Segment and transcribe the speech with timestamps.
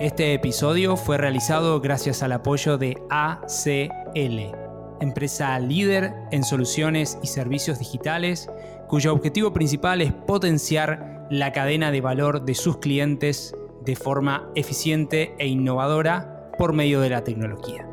[0.00, 4.56] Este episodio fue realizado gracias al apoyo de ACL,
[4.98, 8.48] empresa líder en soluciones y servicios digitales
[8.88, 15.34] cuyo objetivo principal es potenciar la cadena de valor de sus clientes de forma eficiente
[15.38, 17.86] e innovadora por medio de la tecnología.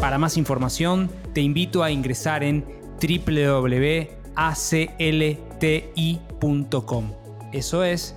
[0.00, 2.64] Para más información, te invito a ingresar en
[3.00, 4.08] www.aclti.com.
[7.52, 8.16] Eso es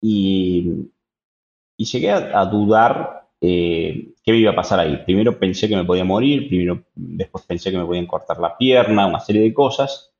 [0.00, 0.90] Y,
[1.76, 5.02] llegué a, dudar eh, qué me iba a pasar ahí.
[5.04, 9.06] Primero pensé que me podía morir, primero, después pensé que me podían cortar la pierna,
[9.06, 10.12] una serie de cosas.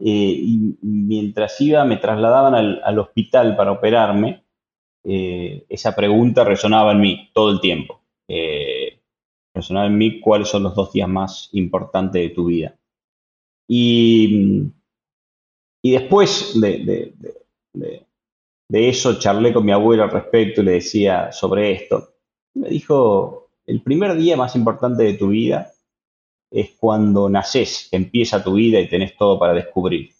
[0.00, 4.43] Eh, y mientras iba, me trasladaban al, hospital para operarme.
[5.04, 8.00] Eh, esa pregunta resonaba en mí todo el tiempo.
[9.54, 12.76] resonaba en mí cuáles son los dos días más importantes de tu vida.
[13.68, 14.70] Y,
[15.82, 17.12] y después de,
[17.72, 22.14] de, eso charlé con mi abuelo al respecto y le decía sobre esto.
[22.54, 25.72] Me dijo, el primer día más importante de tu vida
[26.50, 30.13] es cuando naces, empieza tu vida y tenés todo para descubrir.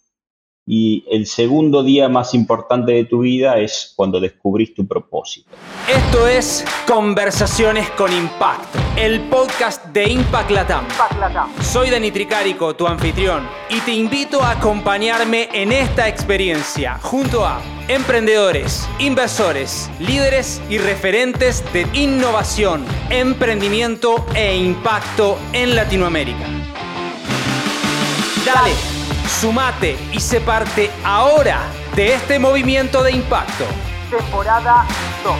[0.66, 5.50] Y el segundo día más importante de tu vida es cuando descubrís tu propósito.
[5.86, 10.86] Esto es Conversaciones con Impacto, el podcast de Impact Latam.
[11.60, 17.60] Soy Dani Tricarico, tu anfitrión, y te invito a acompañarme en esta experiencia junto a
[17.88, 26.48] emprendedores, inversores, líderes y referentes de innovación, emprendimiento e impacto en Latinoamérica.
[28.46, 28.93] Dale
[29.40, 31.60] Sumate y se parte ahora
[31.96, 33.64] de este movimiento de impacto.
[34.08, 34.86] Temporada
[35.24, 35.34] 2.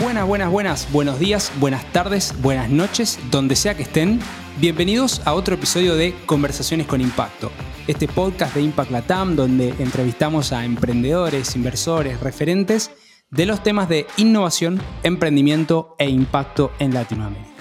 [0.00, 4.20] Buenas, buenas, buenas, buenos días, buenas tardes, buenas noches, donde sea que estén.
[4.58, 7.52] Bienvenidos a otro episodio de Conversaciones con Impacto,
[7.86, 12.90] este podcast de Impact Latam donde entrevistamos a emprendedores, inversores, referentes
[13.30, 17.57] de los temas de innovación, emprendimiento e impacto en Latinoamérica.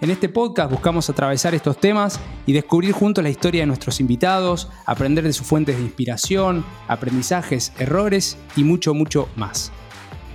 [0.00, 4.70] En este podcast buscamos atravesar estos temas y descubrir juntos la historia de nuestros invitados,
[4.86, 9.72] aprender de sus fuentes de inspiración, aprendizajes, errores y mucho, mucho más.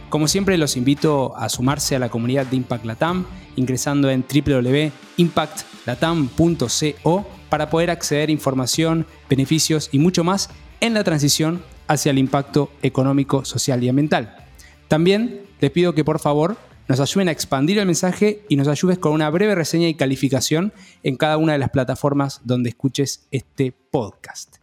[0.09, 3.25] Como siempre los invito a sumarse a la comunidad de Impact Latam
[3.55, 10.49] ingresando en www.impactlatam.co para poder acceder a información, beneficios y mucho más
[10.81, 14.35] en la transición hacia el impacto económico, social y ambiental.
[14.89, 16.57] También les pido que por favor
[16.87, 20.73] nos ayuden a expandir el mensaje y nos ayudes con una breve reseña y calificación
[21.03, 24.57] en cada una de las plataformas donde escuches este podcast.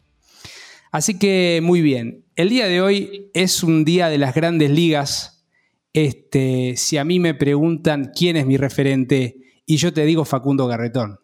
[0.90, 5.46] Así que muy bien, el día de hoy es un día de las grandes ligas.
[5.92, 9.36] Este, si a mí me preguntan quién es mi referente
[9.66, 11.20] y yo te digo Facundo Garretón.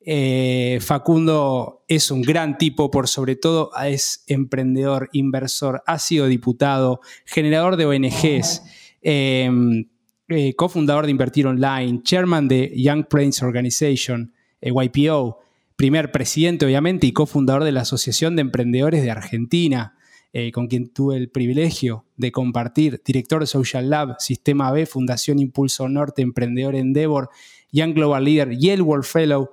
[0.00, 7.00] Eh, Facundo es un gran tipo, por sobre todo es emprendedor, inversor, ha sido diputado,
[7.26, 8.62] generador de ONGs.
[9.02, 9.84] Em,
[10.30, 15.38] eh, cofundador de Invertir Online, chairman de Young Prince Organization, eh, YPO,
[15.74, 19.96] primer presidente obviamente y cofundador de la Asociación de Emprendedores de Argentina,
[20.34, 25.38] eh, con quien tuve el privilegio de compartir, director de Social Lab, Sistema B, Fundación
[25.38, 27.30] Impulso Norte, Emprendedor Endeavor,
[27.72, 29.50] Young Global Leader, Yale World Fellow,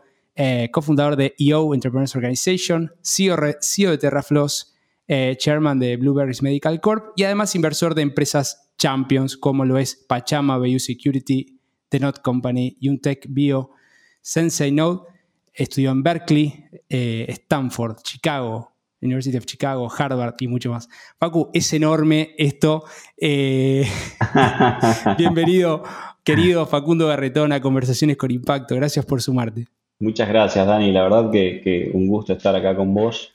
[0.71, 4.74] cofundador de EO Entrepreneurs Organization, CEO, CEO de TerraFloss,
[5.07, 10.59] chairman de Blueberries Medical Corp y además inversor de empresas champions como lo es Pachama
[10.77, 13.71] Security, The Not Company, Untech Bio,
[14.21, 15.01] Sensei Node.
[15.53, 20.89] Estudió en Berkeley, eh, Stanford, Chicago, University of Chicago, Harvard y mucho más.
[21.17, 22.83] Facu, es enorme esto.
[23.15, 23.87] Eh,
[25.17, 25.83] bienvenido,
[26.25, 28.75] querido Facundo Garretón, a Conversaciones con Impacto.
[28.75, 29.67] Gracias por sumarte.
[29.99, 30.91] Muchas gracias, Dani.
[30.91, 33.34] La verdad que un gusto estar acá con vos.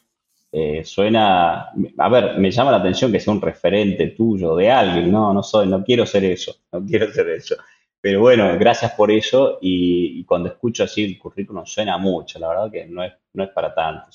[0.53, 5.13] Eh, suena, a ver, me llama la atención que sea un referente tuyo, de alguien,
[5.13, 7.57] no, no soy, no quiero ser eso, no quiero ser eso.
[8.01, 12.71] Pero bueno, gracias por eso y, cuando escucho así el currículum suena mucho, la verdad
[12.71, 14.07] que no es, no es para tanto.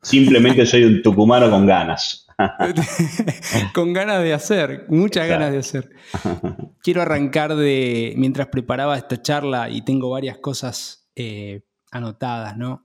[0.00, 2.26] simplemente soy un tucumano con ganas.
[3.74, 5.90] con ganas de hacer, muchas ganas de hacer.
[6.80, 12.84] Quiero arrancar de, mientras preparaba esta charla y tengo varias cosas eh, anotadas, ¿no?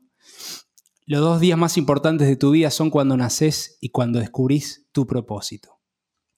[1.10, 5.08] Los dos días más importantes de tu vida son cuando naces y cuando descubrís tu
[5.08, 5.80] propósito.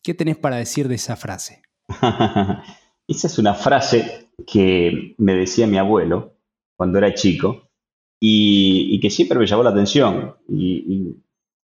[0.01, 1.61] ¿Qué tenés para decir de esa frase?
[3.05, 6.37] esa es una frase que me decía mi abuelo
[6.77, 7.69] cuando era chico
[8.17, 11.17] y, que siempre me llamó la atención y,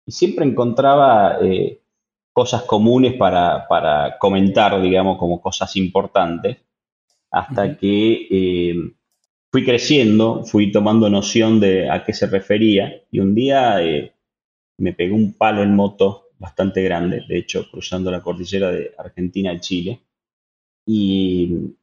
[0.07, 1.83] siempre encontraba eh,
[2.33, 3.67] cosas comunes para,
[4.19, 6.57] comentar, digamos, como cosas importantes,
[7.31, 8.95] hasta que eh,
[9.55, 14.13] fui creciendo, fui tomando noción de a qué se refería y un día eh,
[14.79, 19.53] me pegó un palo en moto bastante grande, de hecho, cruzando la cordillera de Argentina
[19.53, 20.01] a Chile,
[20.85, 21.77] y,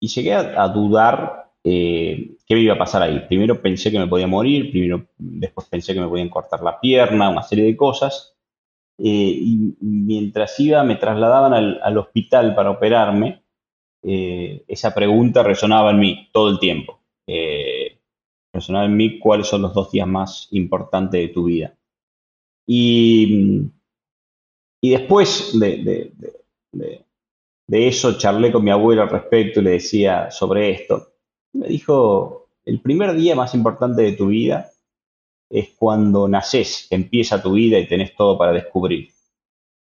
[0.00, 3.24] llegué a, dudar eh, qué me iba a pasar ahí.
[3.26, 7.30] Primero pensé que me podía morir, primero, después pensé que me podían cortar la pierna,
[7.30, 8.36] una serie de cosas,
[8.98, 13.41] eh, y mientras iba, me trasladaban al, hospital para operarme,
[14.02, 17.00] eh, esa pregunta resonaba en mí todo el tiempo.
[18.52, 21.74] resonaba en mí cuáles son los dos días más importantes de tu vida.
[22.66, 23.70] Y,
[24.82, 26.12] después de,
[27.68, 31.14] eso charlé con mi abuelo al respecto y le decía sobre esto.
[31.52, 34.70] Me dijo, el primer día más importante de tu vida
[35.50, 39.11] es cuando naces, empieza tu vida y tenés todo para descubrir.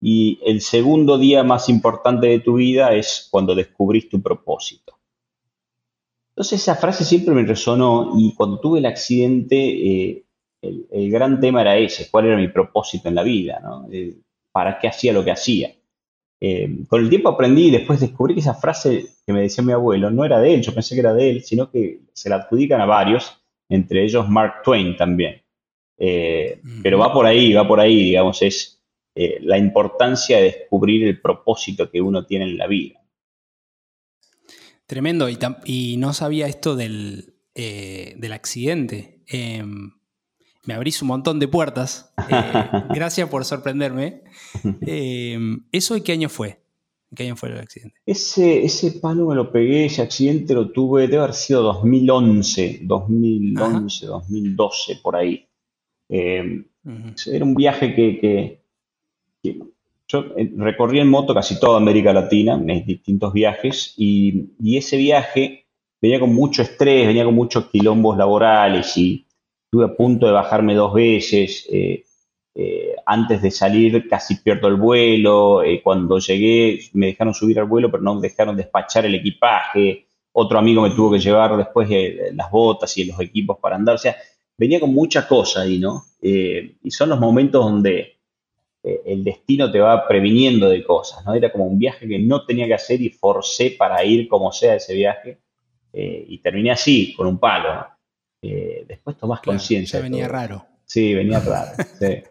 [0.00, 4.94] Y el segundo día más importante de tu vida es cuando descubrís tu propósito.
[6.30, 10.24] Entonces esa frase siempre me resonó y cuando tuve el accidente eh,
[10.62, 13.60] el, gran tema era ese, cuál era mi propósito en la vida,
[13.92, 14.16] eh,
[14.52, 15.72] para qué hacía lo que hacía.
[16.40, 19.72] Eh, con el tiempo aprendí y después descubrí que esa frase que me decía mi
[19.72, 22.36] abuelo no era de él, yo pensé que era de él, sino que se la
[22.36, 25.42] adjudican a varios, entre ellos Mark Twain también.
[26.00, 28.77] Eh, pero va por ahí, va por ahí, digamos, es
[29.40, 33.00] la importancia de descubrir el propósito que uno tiene en la vida.
[34.86, 35.28] Tremendo,
[35.64, 39.22] y, no sabía esto del, del accidente.
[39.26, 39.92] Em,
[40.68, 42.12] me abrís un montón de puertas.
[42.28, 42.32] Eh,
[42.94, 44.22] gracias por sorprenderme.
[44.82, 45.38] Eh,
[45.72, 46.60] ¿Eso de qué año fue?
[47.16, 47.94] ¿Qué año fue el accidente?
[48.04, 54.06] Ese, ese palo me lo pegué, ese accidente lo tuve, debe haber sido 2011, 2011,
[54.06, 55.48] 2012, por ahí.
[56.10, 56.66] Eh,
[57.32, 58.57] era un viaje que,
[59.42, 60.24] yo
[60.56, 65.66] recorrí en moto casi toda América Latina, en distintos viajes, y, ese viaje
[66.00, 69.26] venía con mucho estrés, venía con muchos quilombos laborales y
[69.70, 71.66] Estuve a punto de bajarme dos veces.
[71.70, 72.02] Eh,
[72.54, 75.62] eh, antes de salir casi pierdo el vuelo.
[75.62, 80.06] Eh, cuando llegué me dejaron subir al vuelo, pero no dejaron despachar el equipaje.
[80.32, 81.86] Otro amigo me tuvo que llevar después
[82.32, 83.96] las botas y los equipos para andar.
[83.96, 84.16] O sea,
[84.56, 86.04] venía con mucha cosa ahí, ¿no?
[86.20, 88.17] y son los momentos donde
[88.82, 91.34] el destino te va previniendo de cosas, ¿no?
[91.34, 94.76] Era como un viaje que no tenía que hacer y forcé para ir como sea
[94.76, 95.38] ese viaje.
[95.92, 97.86] y terminé así, con un palo.
[98.42, 100.00] Eh, después tomás conciencia.
[100.00, 100.64] venía raro.
[100.84, 101.72] Sí, venía raro.
[102.00, 102.22] Eh.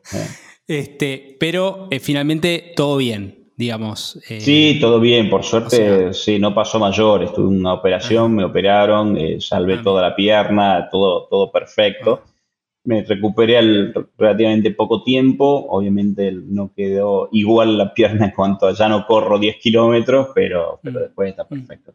[0.65, 4.19] este, pero eh, finalmente todo bien, digamos.
[4.25, 7.23] sí, todo bien, por suerte, sí, no pasó mayor.
[7.23, 12.23] Estuve en una operación, me operaron, salvé ah, toda la pierna, todo, todo perfecto.
[12.25, 12.31] Ah.
[12.87, 18.73] Me recuperé al relativamente poco tiempo, obviamente no quedó igual la pierna en cuanto a
[18.73, 21.03] ya no corro 10 kilómetros, pero, pero mm.
[21.03, 21.47] después está mm.
[21.47, 21.93] perfecto.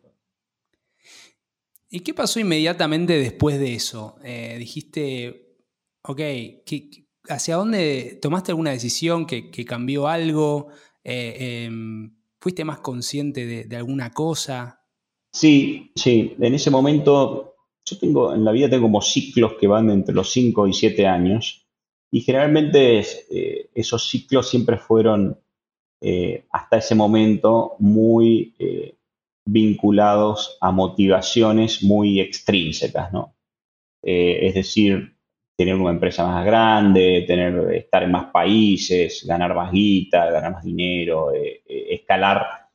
[1.94, 4.16] ¿Y qué pasó inmediatamente después de eso?
[4.24, 5.58] Eh, dijiste,
[6.02, 6.20] ok,
[7.28, 10.68] ¿hacia dónde tomaste alguna decisión que, cambió algo?
[11.04, 14.86] Eh, em, ¿Fuiste más consciente de, alguna cosa?
[15.32, 16.34] Sí, sí.
[16.40, 17.51] En ese momento,
[17.84, 21.06] yo tengo, en la vida tengo como ciclos que van entre los 5 y 7
[21.06, 21.66] años.
[22.10, 23.00] Y generalmente
[23.30, 25.38] eh, esos ciclos siempre fueron,
[26.50, 28.54] hasta ese momento, muy
[29.44, 33.34] vinculados a motivaciones muy extrínsecas, ¿no?
[34.02, 35.16] Eh, es decir,
[35.56, 40.64] tener una empresa más grande, tener, estar en más países, ganar más guita, ganar más
[40.64, 42.68] dinero, eh, eh, escalar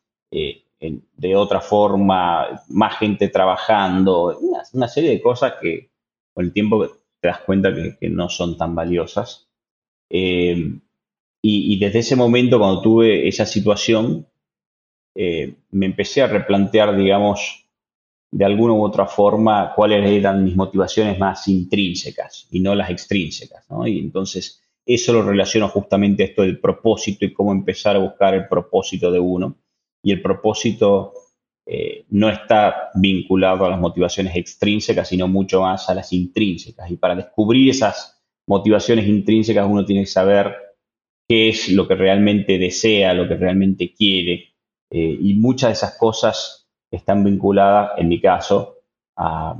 [0.80, 4.38] de otra forma, más gente trabajando,
[4.74, 5.90] una, serie de cosas que
[6.34, 6.88] con el tiempo
[7.20, 9.48] te das cuenta que, no son tan valiosas.
[10.10, 14.28] y, desde ese momento, cuando tuve esa situación,
[15.16, 17.68] eh, me empecé a replantear, digamos,
[18.32, 23.66] de alguna u otra forma cuáles eran mis motivaciones más intrínsecas y no las extrínsecas.
[23.86, 28.34] Y entonces eso lo relaciono justamente a esto del propósito y cómo empezar a buscar
[28.36, 29.56] el propósito de uno.
[30.04, 31.14] Y el propósito
[31.66, 36.90] eh, no está vinculado a las motivaciones extrínsecas, sino mucho más a las intrínsecas.
[36.90, 40.56] Y para descubrir esas motivaciones intrínsecas uno tiene que saber
[41.28, 44.54] qué es lo que realmente desea, lo que realmente quiere,
[44.90, 48.78] eh, y muchas de esas cosas están vinculadas, en mi caso,
[49.18, 49.60] a,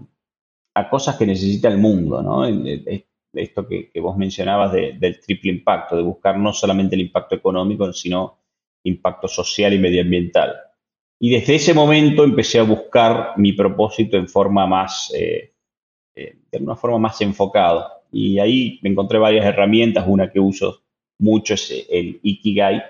[0.90, 2.46] cosas que necesita el mundo, ¿no?
[3.34, 8.38] Esto que, vos mencionabas del triple impacto, de buscar no solamente el impacto económico, sino
[8.88, 10.56] impacto social y medioambiental.
[11.20, 15.54] Y desde ese momento empecé a buscar mi propósito en forma más, eh,
[16.16, 18.02] eh, de una forma más enfocada.
[18.12, 20.06] Y ahí me encontré varias herramientas.
[20.08, 20.84] Una que uso
[21.20, 22.84] mucho es el Ikigai,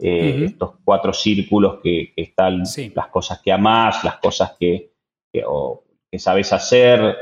[0.00, 2.62] estos cuatro círculos que, están
[2.94, 4.92] las cosas que amás, las cosas que,
[5.32, 7.16] que sabes hacer,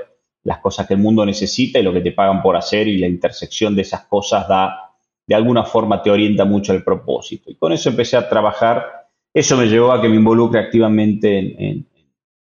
[0.46, 3.08] las cosas que el mundo necesita y lo que te pagan por hacer y la
[3.08, 4.86] intersección de esas cosas da,
[5.26, 7.50] de alguna forma te orienta mucho al propósito.
[7.50, 9.09] Y con eso empecé a trabajar.
[9.35, 11.87] Eso me llevó a que me involucre activamente en,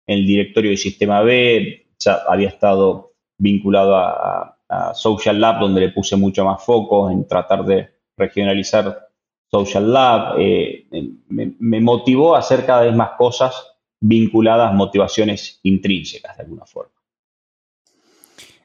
[0.07, 1.87] el directorio del Sistema B.
[1.99, 4.57] Ya había estado vinculado a,
[4.93, 9.09] Social Lab, donde le puse mucho más foco en tratar de regionalizar
[9.49, 10.39] Social Lab.
[10.39, 10.87] Eh,
[11.27, 13.53] me, me motivó a hacer cada vez más cosas
[13.99, 16.93] vinculadas a motivaciones intrínsecas de alguna forma.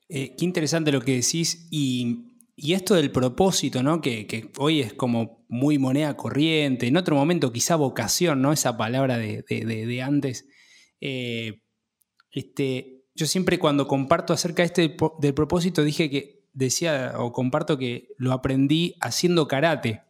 [0.08, 4.00] Eh, qué interesante lo que decís y, esto del propósito, ¿no?
[4.00, 8.52] Que, hoy es como muy moneda corriente, en otro momento quizá vocación, ¿no?
[8.52, 10.48] Esa palabra de, antes.
[11.00, 11.62] Eh,
[12.30, 17.78] este, yo siempre cuando comparto acerca de este del propósito dije que decía o comparto
[17.78, 20.02] que lo aprendí haciendo karate.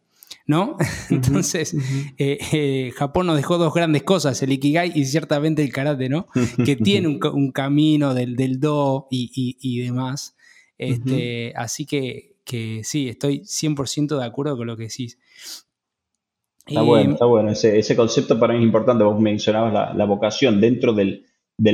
[0.45, 0.77] ¿no?
[1.09, 1.75] Entonces,
[2.17, 6.27] eh, eh, Japón nos dejó dos grandes cosas, el Ikigai y ciertamente el karate, ¿no?
[6.65, 10.35] Que tiene un, camino del, del do y, demás.
[10.77, 15.19] Este, Así que, que, sí, estoy 100% de acuerdo con lo que decís.
[16.65, 17.51] Está bueno, está bueno.
[17.51, 19.03] Ese, concepto para mí es importante.
[19.03, 20.59] Vos mencionabas la, vocación.
[20.59, 21.25] Dentro del,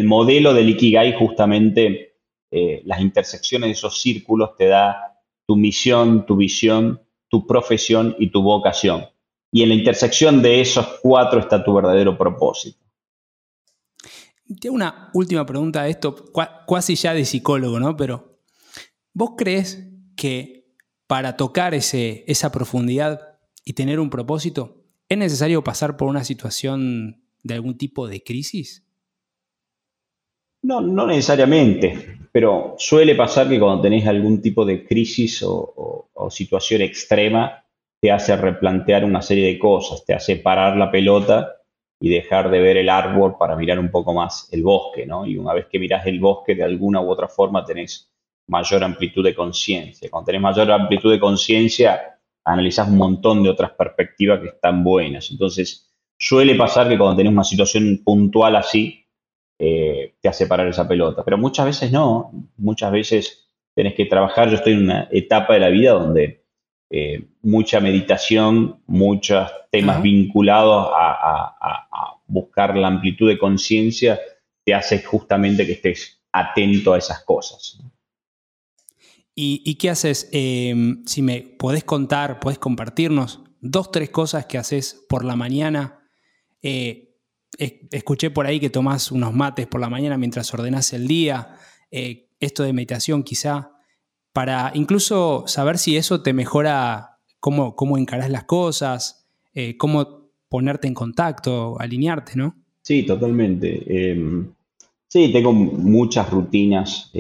[0.04, 2.18] modelo del Ikigai, justamente
[2.52, 7.00] eh, las intersecciones de esos círculos te da tu misión, tu visión
[7.34, 9.06] tu profesión y tu vocación.
[9.52, 12.78] Y en la intersección de esos cuatro está tu verdadero propósito.
[14.62, 16.14] Tengo una última pregunta de esto,
[16.68, 17.98] casi ya de psicólogo, ¿no?
[17.98, 18.38] Pero,
[19.16, 19.84] ¿vos crees
[20.16, 20.63] que
[21.14, 24.78] para tocar ese, esa profundidad y tener un propósito,
[25.08, 28.84] es necesario pasar por una situación de algún tipo de crisis?
[30.64, 36.82] No, no necesariamente, pero suele pasar que cuando tenés algún tipo de crisis o, situación
[36.82, 37.64] extrema,
[38.02, 41.58] te hace replantear una serie de cosas, te hace parar la pelota
[42.00, 45.28] y dejar de ver el árbol para mirar un poco más el bosque, ¿no?
[45.28, 48.12] Y una vez que mirás el bosque, de alguna u otra forma tenés
[48.48, 50.10] mayor amplitud de conciencia.
[50.10, 55.32] Cuando tenés mayor amplitud de conciencia, analizás un montón de otras perspectivas que están buenas.
[55.32, 59.06] Entonces, suele pasar que cuando tenés una situación puntual así,
[59.60, 61.24] eh, te hace parar esa pelota.
[61.24, 64.50] Pero muchas veces no, muchas veces tenés que trabajar.
[64.50, 66.44] Yo estoy en una etapa de la vida donde
[66.90, 74.20] eh, mucha meditación, muchos temas vinculados a, buscar la amplitud de conciencia,
[74.64, 77.80] te hace justamente que estés atento a esas cosas.
[79.36, 80.30] ¿Y, qué haces?
[80.32, 86.04] Em, si me podés contar, podés compartirnos dos, tres cosas que haces por la mañana
[86.64, 87.14] eh,
[87.92, 91.56] escuché por ahí que tomás unos mates por la mañana mientras ordenás el día,
[91.92, 93.72] eh, esto de meditación quizá,
[94.32, 100.88] para incluso saber si eso te mejora cómo, cómo encarás las cosas, eh, cómo ponerte
[100.88, 102.56] en contacto, alinearte, ¿no?
[102.82, 103.84] Sí, totalmente.
[103.88, 104.52] Em,
[105.08, 107.12] sí, tengo muchas rutinas.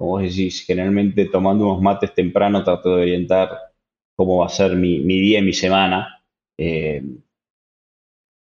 [0.00, 3.50] Como vos decís, generalmente tomando unos mates temprano trato de orientar
[4.16, 6.24] cómo va a ser mi, mi día y mi semana.
[6.56, 7.18] Em,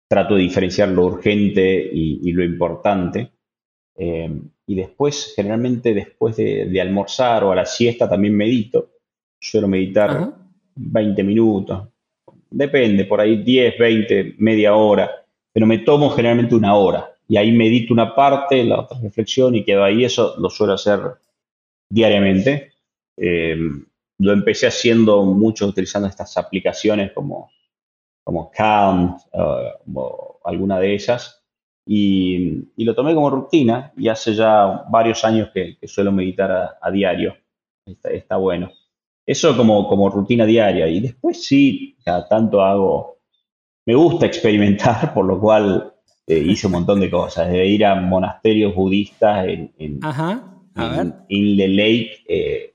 [0.06, 3.32] trato de diferenciar lo urgente y, lo importante.
[3.96, 8.90] Eh, y después, generalmente después de, almorzar o a la siesta, también medito.
[9.40, 10.34] Suelo meditar
[10.75, 11.88] 20 minutos.
[12.50, 15.10] Depende, por ahí 10, 20, media hora.
[15.54, 17.14] Pero me tomo generalmente una hora.
[17.26, 20.04] Y ahí medito una parte, la otra reflexión y quedo ahí.
[20.04, 21.00] Eso lo suelo hacer
[21.88, 22.72] diariamente.
[23.16, 23.56] Eh,
[24.18, 27.50] lo empecé haciendo mucho utilizando estas aplicaciones como
[28.26, 31.44] como Calm o alguna de ellas,
[31.86, 37.36] y, lo tomé como rutina y hace ya varios años que, suelo meditar a, diario.
[38.02, 38.70] Está, bueno.
[39.24, 40.88] Eso como, como rutina diaria.
[40.88, 43.18] Y después sí, cada tanto hago,
[43.86, 45.94] me gusta experimentar, por lo cual
[46.26, 50.00] eh, hice un montón de cosas, de ir a monasterios budistas en, en,
[50.76, 52.75] Lake, eh,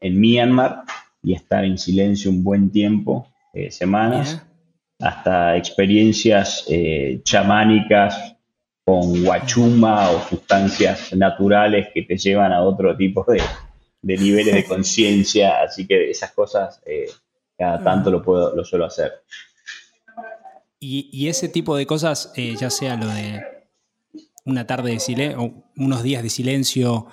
[0.00, 0.84] en, Myanmar,
[1.22, 4.42] y estar en silencio un buen tiempo eh, semanas,
[4.98, 8.36] hasta experiencias eh, chamánicas
[8.84, 13.42] con guachuma o sustancias naturales que te llevan a otro tipo de,
[14.02, 17.06] niveles de conciencia, así que esas cosas eh,
[17.56, 19.12] cada tanto lo, puedo, lo suelo hacer.
[20.80, 23.51] Y, ese tipo de cosas, ya sea lo de
[24.44, 27.06] una tarde de silencio, o unos días de silencio,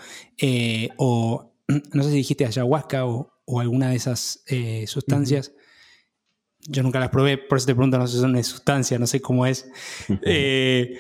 [0.98, 1.54] o
[1.94, 4.44] no sé si dijiste ayahuasca o, alguna de esas
[4.86, 5.54] sustancias,
[6.68, 9.08] yo nunca las probé, por eso te pregunto, no sé si son una sustancia, no
[9.08, 9.70] sé cómo es.
[10.24, 11.00] Eh,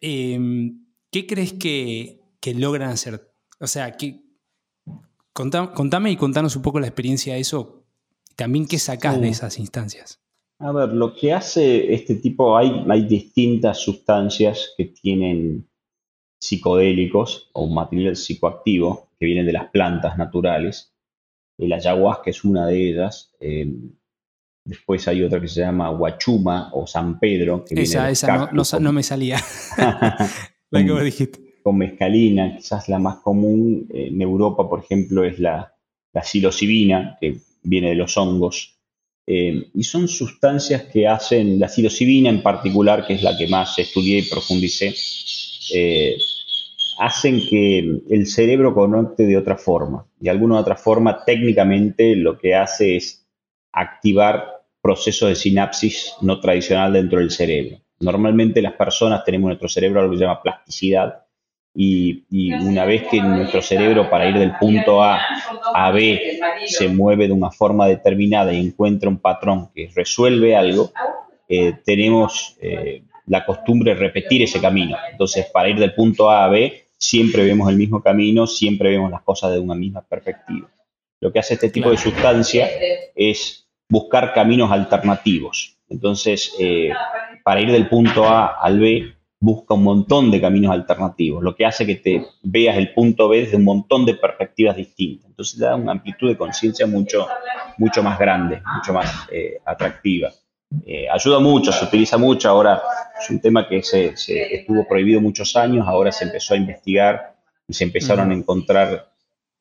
[0.00, 2.20] em, ¿Qué crees que,
[2.54, 3.32] logran hacer?
[3.58, 4.22] O sea, que,
[5.32, 7.84] contame y contanos un poco la experiencia de eso.
[8.36, 10.20] También, ¿qué sacás de esas instancias?
[10.58, 15.68] A ver, lo que hace este tipo, hay, hay distintas sustancias que tienen
[16.40, 20.94] psicodélicos o un material psicoactivo que vienen de las plantas naturales.
[21.58, 23.34] El ayahuasca es una de ellas.
[23.40, 23.70] Eh,
[24.64, 27.64] después hay otra que se llama huachuma o San Pedro.
[27.64, 29.38] Que esa, esa no, me salía.
[30.70, 31.40] la que vos dijiste.
[31.62, 35.74] Con mescalina, quizás la más común en Europa, por ejemplo, es la,
[36.12, 38.75] la psilocibina, que viene de los hongos.
[39.26, 43.78] Eh, y son sustancias que hacen, la psilocibina en particular, que es la que más
[43.78, 44.94] estudié y profundicé,
[45.74, 46.16] eh,
[46.98, 47.78] hacen que
[48.08, 50.06] el cerebro conecte de otra forma.
[50.18, 53.26] De alguna otra forma, técnicamente lo que hace es
[53.72, 57.78] activar procesos de sinapsis no tradicional dentro del cerebro.
[57.98, 61.25] Normalmente las personas tenemos nuestro cerebro algo que se llama plasticidad
[61.76, 65.20] y, una vez que nuestro cerebro para ir del punto A
[65.74, 70.90] a B se mueve de una forma determinada y encuentra un patrón que resuelve algo,
[71.48, 74.96] eh, tenemos eh, la costumbre de repetir ese camino.
[75.10, 79.10] Entonces, para ir del punto A a B, siempre vemos el mismo camino, siempre vemos
[79.10, 80.68] las cosas de una misma perspectiva.
[81.20, 82.68] Lo que hace este tipo de sustancia
[83.14, 85.76] es buscar caminos alternativos.
[85.88, 86.90] Entonces, eh,
[87.44, 91.66] para ir del punto A al B, busca un montón de caminos alternativos, lo que
[91.66, 95.30] hace que te veas el punto B desde un montón de perspectivas distintas.
[95.30, 97.28] Entonces, da una amplitud de conciencia mucho,
[97.78, 100.32] mucho más grande, mucho más eh, atractiva.
[100.84, 102.48] Eh, ayuda mucho, se utiliza mucho.
[102.48, 102.82] Ahora
[103.18, 107.34] es un tema que se, estuvo prohibido muchos años, ahora se empezó a investigar
[107.68, 109.12] y se empezaron a encontrar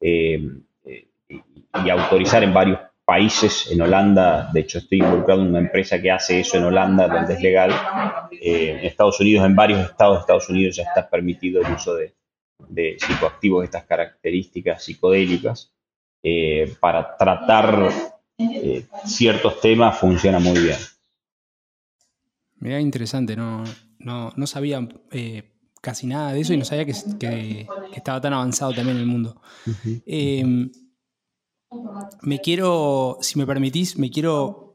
[0.01, 0.39] eh,
[0.83, 3.69] eh, y, autorizar en varios países.
[3.71, 7.33] En Holanda, de hecho, estoy involucrado en una empresa que hace eso en Holanda, donde
[7.33, 7.71] es legal.
[8.31, 12.15] en Estados Unidos, en varios estados de Estados Unidos ya está permitido el uso de,
[12.67, 15.71] de psicoactivos de estas características psicodélicas
[16.79, 17.89] para tratar
[19.05, 20.77] ciertos temas funciona muy bien.
[22.57, 23.63] Mira, interesante, no,
[23.99, 25.43] no, sabía eh,
[25.81, 29.41] casi nada de eso y no sabía que, estaba tan avanzado también en el mundo.
[30.05, 30.71] Em,
[32.21, 34.73] me quiero, si me permitís, me quiero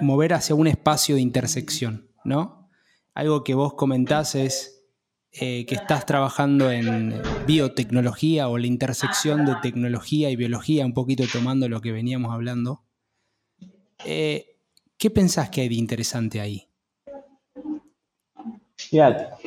[0.00, 2.68] mover hacia un espacio de intersección, ¿no?
[3.14, 4.84] Algo que vos comentás es
[5.32, 7.14] eh, que estás trabajando en
[7.46, 12.84] biotecnología o la intersección de tecnología y biología, un poquito tomando lo que veníamos hablando.
[14.04, 14.56] Eh,
[14.98, 16.65] ¿Qué pensás que hay de interesante ahí?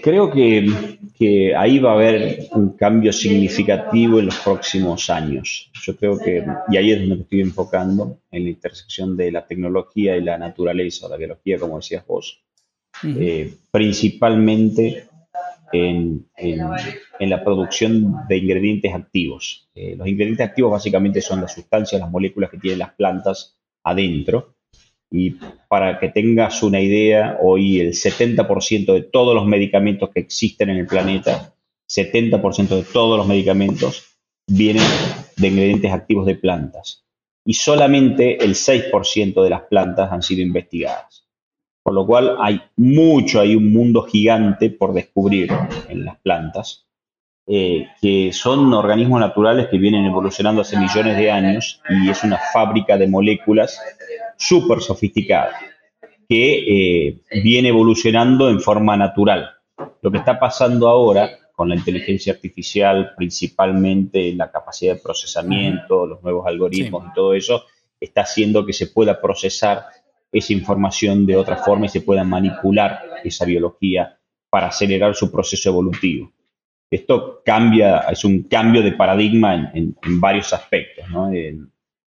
[0.02, 5.71] Creo que, ahí va a haber un cambio significativo en los próximos años.
[5.84, 9.45] Yo creo que, y ahí es donde me estoy enfocando, en la intersección de la
[9.45, 12.41] tecnología y la naturaleza, o la biología, como decías vos,
[13.04, 15.08] eh, principalmente
[15.71, 16.25] en,
[17.19, 19.69] la producción de ingredientes activos.
[19.75, 24.56] Eh, los ingredientes activos básicamente son las sustancias, las moléculas que tienen las plantas adentro
[25.11, 30.69] y para que tengas una idea, hoy el 70% de todos los medicamentos que existen
[30.69, 31.53] en el planeta,
[31.87, 34.17] 70% de todos los medicamentos
[34.47, 34.83] vienen
[35.37, 37.05] de ingredientes activos de plantas.
[37.43, 41.27] Y solamente el 6% de las plantas han sido investigadas.
[41.81, 45.51] Por lo cual hay mucho, hay un mundo gigante por descubrir
[45.87, 46.85] en las plantas,
[47.47, 52.37] eh, que son organismos naturales que vienen evolucionando hace millones de años y es una
[52.53, 53.79] fábrica de moléculas
[54.39, 55.52] súper sofisticada,
[56.28, 59.49] que eh, viene evolucionando en forma natural.
[60.02, 66.23] Lo que está pasando ahora con la inteligencia artificial, principalmente la capacidad de procesamiento, los
[66.23, 67.65] nuevos algoritmos y todo eso,
[67.99, 69.84] está haciendo que se pueda procesar
[70.32, 74.17] esa información de otra forma y se pueda manipular esa biología
[74.49, 76.32] para acelerar su proceso evolutivo.
[76.89, 81.10] Esto cambia, es un cambio de paradigma en, varios aspectos.
[81.10, 81.32] ¿no?
[81.32, 81.69] en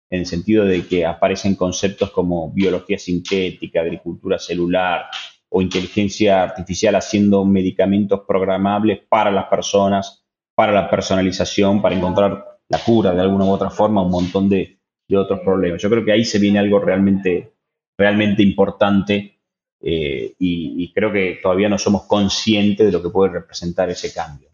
[0.09, 5.05] el sentido de que aparecen conceptos como biología sintética, agricultura celular
[5.49, 12.79] o inteligencia artificial haciendo medicamentos programables para las personas, para la personalización, para encontrar la
[12.79, 14.75] cura de alguna u otra forma, un montón de,
[15.15, 15.81] otros problemas.
[15.81, 17.53] Yo creo que ahí se viene algo realmente,
[17.97, 19.39] realmente importante
[19.79, 24.49] eh, y, creo que todavía no somos conscientes de lo que puede representar ese cambio.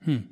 [0.00, 0.30] Hmm.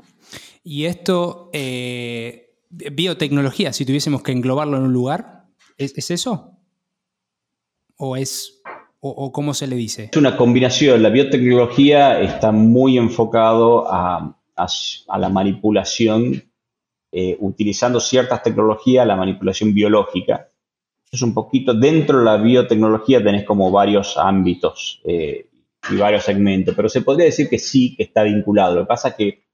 [0.64, 5.46] Y esto, eh, biotecnología, si tuviésemos que englobarlo en un lugar,
[5.79, 6.59] ¿es, eso?
[7.96, 8.62] ¿O es
[9.00, 10.11] o, cómo se le dice?
[10.11, 11.02] Es una combinación.
[11.02, 14.37] La biotecnología está muy enfocado a,
[15.18, 16.42] la manipulación,
[17.12, 20.50] eh, utilizando ciertas tecnologías, la manipulación biológica.
[21.11, 25.48] Es un poquito, dentro de la biotecnología tenés como varios ámbitos eh,
[25.90, 28.74] y varios segmentos, pero se podría decir que sí, que está vinculado.
[28.74, 29.45] Lo que pasa es que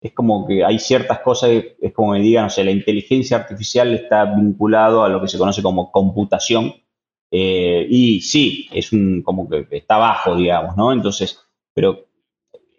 [0.00, 3.92] es como que hay ciertas cosas, es como me digan, no sé, la inteligencia artificial
[3.92, 6.72] está vinculado a lo que se conoce como computación.
[7.30, 10.92] Eh, y sí, es un, como que está bajo, digamos, ¿no?
[10.92, 11.38] Entonces,
[11.74, 12.06] pero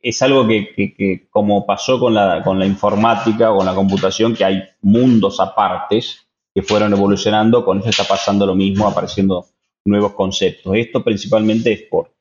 [0.02, 4.44] es algo que, como pasó con la, con la informática o con la computación, que
[4.44, 9.46] hay mundos apartes que fueron evolucionando, con eso está pasando lo mismo, apareciendo
[9.86, 10.76] nuevos conceptos.
[10.76, 12.12] Esto principalmente es por,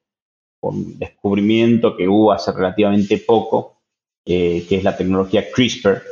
[0.61, 3.80] por descubrimiento que hubo hace relativamente poco,
[4.25, 6.03] eh, que es la tecnología CRISPR,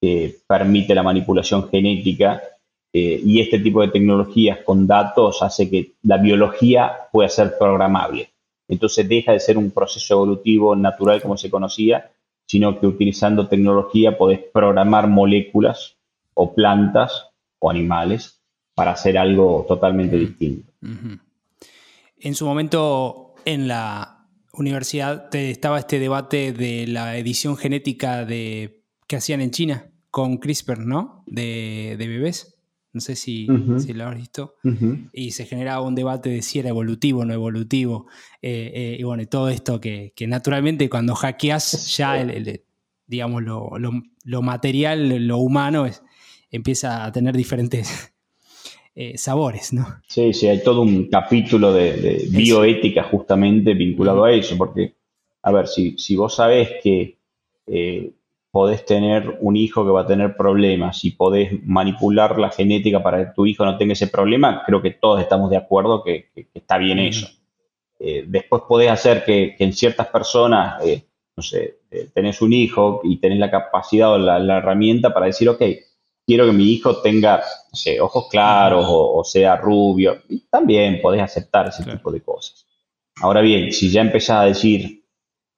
[0.00, 2.42] que permite la manipulación genética
[2.92, 8.30] eh, y este tipo de tecnologías con datos hace que la biología pueda ser programable.
[8.68, 12.10] Entonces deja de ser un proceso evolutivo natural como se conocía,
[12.46, 15.96] sino que utilizando tecnología podés programar moléculas
[16.34, 18.40] o plantas o animales
[18.74, 20.72] para hacer algo totalmente distinto.
[22.18, 24.15] En su momento, en la
[24.56, 30.78] universidad, estaba este debate de la edición genética de, que hacían en China con CRISPR,
[30.80, 31.24] ¿no?
[31.26, 32.54] De, bebés.
[32.92, 34.54] No sé si, lo has visto.
[35.12, 38.06] Y se generaba un debate de si era evolutivo o no evolutivo.
[38.40, 42.62] Eh, eh, y bueno, todo esto que, naturalmente cuando hackeas ya, el,
[43.06, 43.72] digamos, lo,
[44.24, 46.02] lo, material, lo humano, es,
[46.50, 48.15] empieza a tener diferentes
[48.98, 49.84] eh, sabores, ¿no?
[50.08, 54.94] Sí, sí, hay todo un capítulo de, bioética justamente vinculado a eso, porque,
[55.42, 57.18] a ver, si, si vos sabés que
[57.66, 58.12] eh,
[58.50, 63.18] podés tener un hijo que va a tener problemas y podés manipular la genética para
[63.18, 66.78] que tu hijo no tenga ese problema, creo que todos estamos de acuerdo que, está
[66.78, 67.28] bien eso.
[67.98, 70.82] Eh, después podés hacer que, en ciertas personas,
[71.36, 71.80] no sé,
[72.14, 75.60] tenés un hijo y tenés la capacidad o la, la herramienta para decir, ok,
[76.26, 77.42] quiero que mi hijo tenga
[78.00, 80.22] ojos claros o, sea rubio.
[80.28, 82.66] Y también podés aceptar ese tipo de cosas.
[83.20, 85.04] Ahora bien, si ya empezás a decir,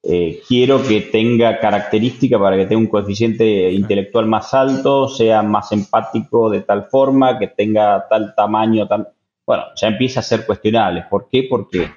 [0.03, 5.71] eh, quiero que tenga características para que tenga un coeficiente intelectual más alto, sea más
[5.71, 9.09] empático de tal forma, que tenga tal tamaño, tal...
[9.45, 11.05] bueno, ya empieza a ser cuestionable.
[11.09, 11.47] ¿Por qué?
[11.49, 11.91] Porque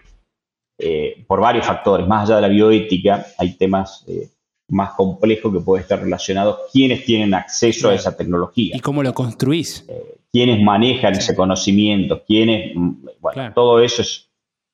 [0.79, 4.31] eh, por varios factores, más allá de la bioética, hay temas eh,
[4.73, 8.75] más complejo que puede estar relacionado quiénes tienen acceso a esa tecnología.
[8.75, 9.85] ¿Y cómo lo construís?
[9.87, 12.75] Eh, quiénes manejan ese conocimiento, quiénes...
[12.75, 14.31] Mm, bueno, todo eso es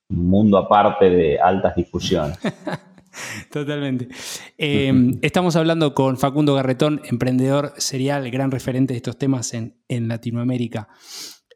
[0.09, 2.39] un mundo aparte de altas discusiones.
[3.53, 4.09] Totalmente.
[4.61, 10.89] Eh, estamos hablando con Facundo Garretón, emprendedor serial, gran referente de estos temas en, Latinoamérica.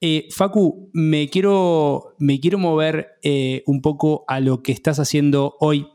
[0.01, 3.19] Eh, Facu, me quiero, me quiero mover
[3.67, 5.89] un poco a lo que estás haciendo hoy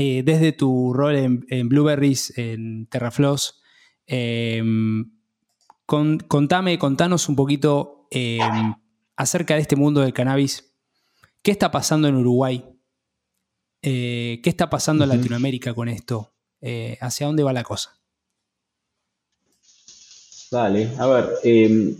[0.00, 3.60] eh, desde tu rol en, Blueberries, en Terrafloss,
[4.06, 5.10] em,
[5.86, 8.74] contame, contanos un poquito em,
[9.16, 10.72] acerca de este mundo del cannabis.
[11.42, 12.64] ¿Qué está pasando en Uruguay?
[13.82, 16.32] Eh, ¿Qué está pasando en Latinoamérica con esto?
[16.60, 17.98] Eh, ¿Hacia dónde va la cosa?
[20.52, 21.96] Vale, a ver, em,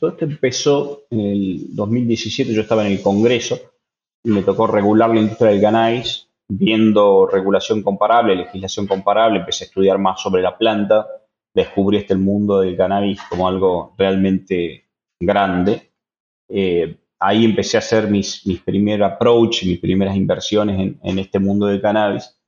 [0.00, 3.60] todo esto empezó en el 2017, yo estaba en el Congreso
[4.24, 9.66] y me tocó regular la industria del cannabis viendo regulación comparable, legislación comparable, empecé a
[9.66, 11.06] estudiar más sobre la planta,
[11.54, 15.90] descubrí este mundo del cannabis como algo realmente grande.
[16.48, 21.66] Eh, ahí empecé a hacer mis, mis primeros approach, mis primeras inversiones en, este mundo
[21.66, 22.38] del cannabis.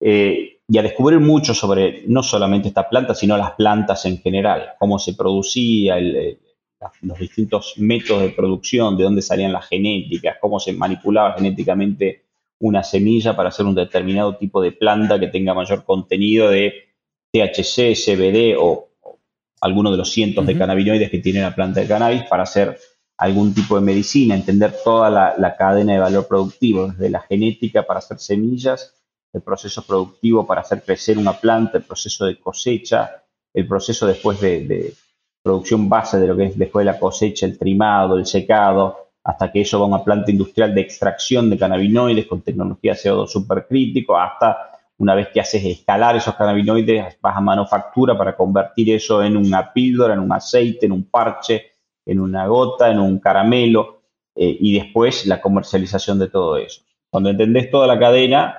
[0.00, 4.74] Eh, y a descubrir mucho sobre no solamente esta planta, sino las plantas en general,
[4.78, 5.96] cómo se producía,
[7.00, 12.27] los distintos métodos de producción, de dónde salían las genéticas, cómo se manipulaba genéticamente
[12.60, 16.88] una semilla para hacer un determinado tipo de planta que tenga mayor contenido de
[17.32, 18.88] THC, CBD o,
[19.60, 22.78] alguno de los cientos de cannabinoides que tiene la planta de cannabis para hacer
[23.16, 27.98] algún tipo de medicina, entender toda la, cadena de valor productivo, desde la genética para
[27.98, 28.94] hacer semillas,
[29.32, 34.40] el proceso productivo para hacer crecer una planta, el proceso de cosecha, el proceso después
[34.40, 34.94] de, de
[35.42, 39.52] producción base de lo que es después de la cosecha, el trimado, el secado, hasta
[39.52, 44.16] que eso va a una planta industrial de extracción de cannabinoides con tecnología CO2 supercrítico,
[44.16, 49.36] hasta una vez que haces escalar esos cannabinoides, vas a manufactura para convertir eso en
[49.36, 51.72] una píldora, en un aceite, en un parche,
[52.06, 54.00] en una gota, en un caramelo,
[54.34, 56.80] eh, y después la comercialización de todo eso.
[57.10, 58.56] Cuando entendés toda la cadena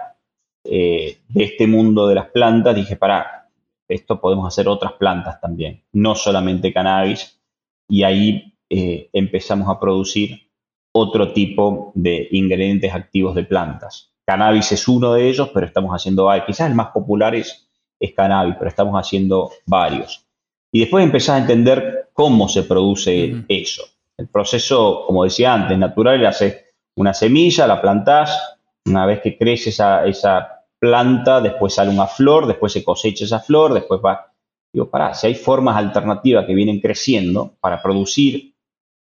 [0.63, 3.49] eh, de este mundo de las plantas, dije, para,
[3.87, 7.41] esto podemos hacer otras plantas también, no solamente cannabis,
[7.87, 10.48] y ahí eh, empezamos a producir
[10.91, 14.11] otro tipo de ingredientes activos de plantas.
[14.25, 16.45] Cannabis es uno de ellos, pero estamos haciendo varios.
[16.45, 17.67] Quizás el más popular es,
[18.15, 20.25] cannabis, pero estamos haciendo varios.
[20.71, 23.83] Y después empezás a entender cómo se produce eso.
[24.17, 29.69] El proceso, como decía antes, natural, haces una semilla, la plantás, una vez que crece
[29.69, 34.33] esa, esa planta, después sale una flor, después se cosecha esa flor, después va...
[34.71, 38.53] Digo, pará, si hay formas alternativas que vienen creciendo para producir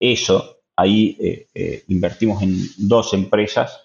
[0.01, 3.85] eso, ahí eh, eh, invertimos en dos empresas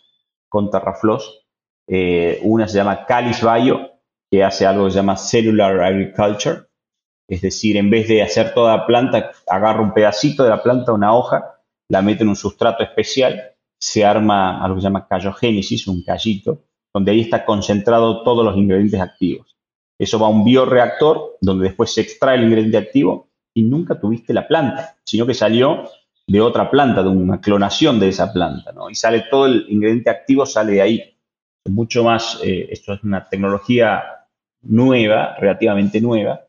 [0.50, 1.46] con Terraflos.
[1.88, 3.92] Eh, una se llama Calis Bio,
[4.30, 6.68] que hace algo que se llama Cellular Agriculture,
[7.30, 10.94] es decir, en vez de hacer toda la planta, agarra un pedacito de la planta,
[10.94, 15.88] una hoja, la mete en un sustrato especial, se arma algo que se llama callogénesis,
[15.88, 19.56] un callito, donde ahí está concentrado todos los ingredientes activos.
[20.00, 24.34] Eso va a un bioreactor donde después se extrae el ingrediente activo y nunca tuviste
[24.34, 25.90] la planta, sino que salió
[26.28, 28.90] de otra planta, de una clonación de esa planta, ¿no?
[28.90, 31.18] Y sale todo el ingrediente activo, sale de ahí.
[31.70, 34.04] Mucho más, eh, esto es una tecnología
[34.62, 36.42] nueva, relativamente nueva,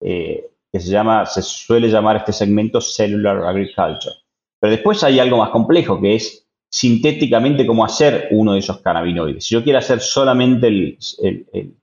[0.00, 4.14] eh, que se llama, se suele llamar este segmento Cellular Agriculture.
[4.58, 9.44] Pero después hay algo más complejo, que es sintéticamente cómo hacer uno de esos cannabinoides.
[9.44, 11.76] Si yo quiero hacer solamente el, el,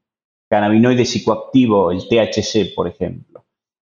[0.50, 3.46] cannabinoide psicoactivo, el THC, por ejemplo,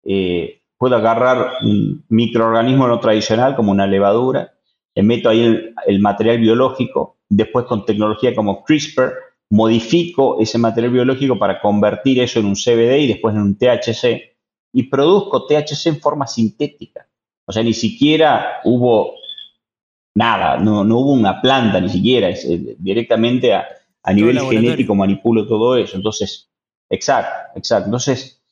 [0.04, 4.52] eh, puedo agarrar un microorganismo no tradicional como una levadura,
[4.94, 9.14] le meto ahí el, material biológico, después con tecnología como CRISPR,
[9.48, 14.36] modifico ese material biológico para convertir eso en un CBD y después en un THC
[14.74, 17.08] y produzco THC en forma sintética.
[17.46, 19.14] O sea, ni siquiera hubo
[20.14, 23.66] nada, no, hubo una planta ni siquiera, es, eh, directamente a,
[24.12, 25.96] nivel genético manipulo todo eso.
[25.96, 26.50] Entonces,
[26.90, 27.86] exacto, exacto.
[27.86, 28.43] Entonces,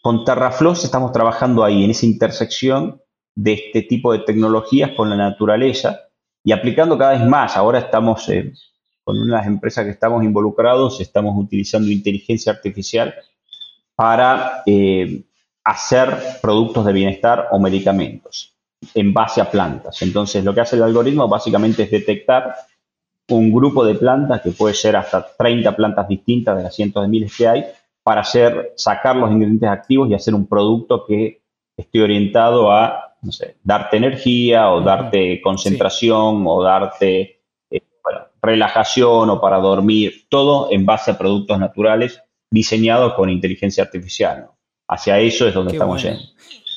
[0.00, 3.00] con Terrafloss estamos trabajando ahí, en esa intersección
[3.34, 6.00] de este tipo de tecnologías con la naturaleza
[6.42, 7.56] y aplicando cada vez más.
[7.56, 8.52] Ahora estamos, eh,
[9.04, 13.14] con una de las empresas que estamos involucrados, estamos utilizando inteligencia artificial
[13.94, 15.24] para eh,
[15.64, 18.54] hacer productos de bienestar o medicamentos
[18.94, 20.00] en base a plantas.
[20.02, 22.54] Entonces, lo que hace el algoritmo básicamente es detectar
[23.28, 27.08] un grupo de plantas, que puede ser hasta 30 plantas distintas de las cientos de
[27.08, 27.64] miles que hay,
[28.08, 31.42] para hacer, sacar los ingredientes activos y hacer un producto que
[31.76, 37.82] esté orientado a, no sé, darte energía o darte concentración o darte eh,
[38.40, 44.52] relajación o para dormir, todo en base a productos naturales diseñados con inteligencia artificial.
[44.88, 46.22] Hacia eso es donde estamos yendo.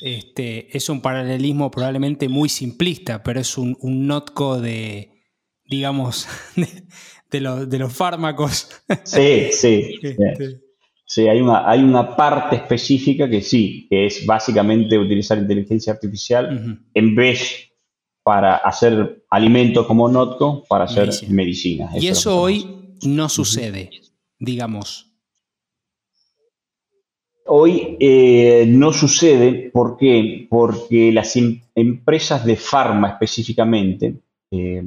[0.02, 5.22] Este, es un paralelismo probablemente muy simplista, pero es un, un notco de,
[5.64, 6.28] digamos,
[7.30, 8.68] de, los fármacos.
[9.04, 9.98] Sí, sí.
[10.02, 10.71] Este.
[11.12, 16.80] Sí, hay una, hay una parte específica que sí, que es básicamente utilizar inteligencia artificial
[16.94, 17.70] en vez
[18.22, 21.90] para hacer alimentos como Notco, para hacer medicina.
[22.00, 23.90] y eso hoy no sucede,
[24.38, 25.12] digamos.
[27.44, 30.46] Hoy eh, no sucede, ¿por qué?
[30.48, 34.14] Porque las em, empresas de farma específicamente,
[34.50, 34.82] eh,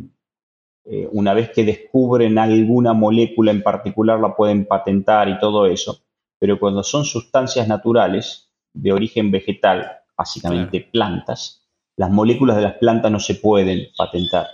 [0.85, 6.01] eh, una vez que descubren alguna molécula en particular, la pueden patentar y todo eso,
[6.39, 11.65] pero cuando son sustancias naturales de origen vegetal, básicamente plantas,
[11.97, 14.47] las moléculas de las plantas no se pueden patentar,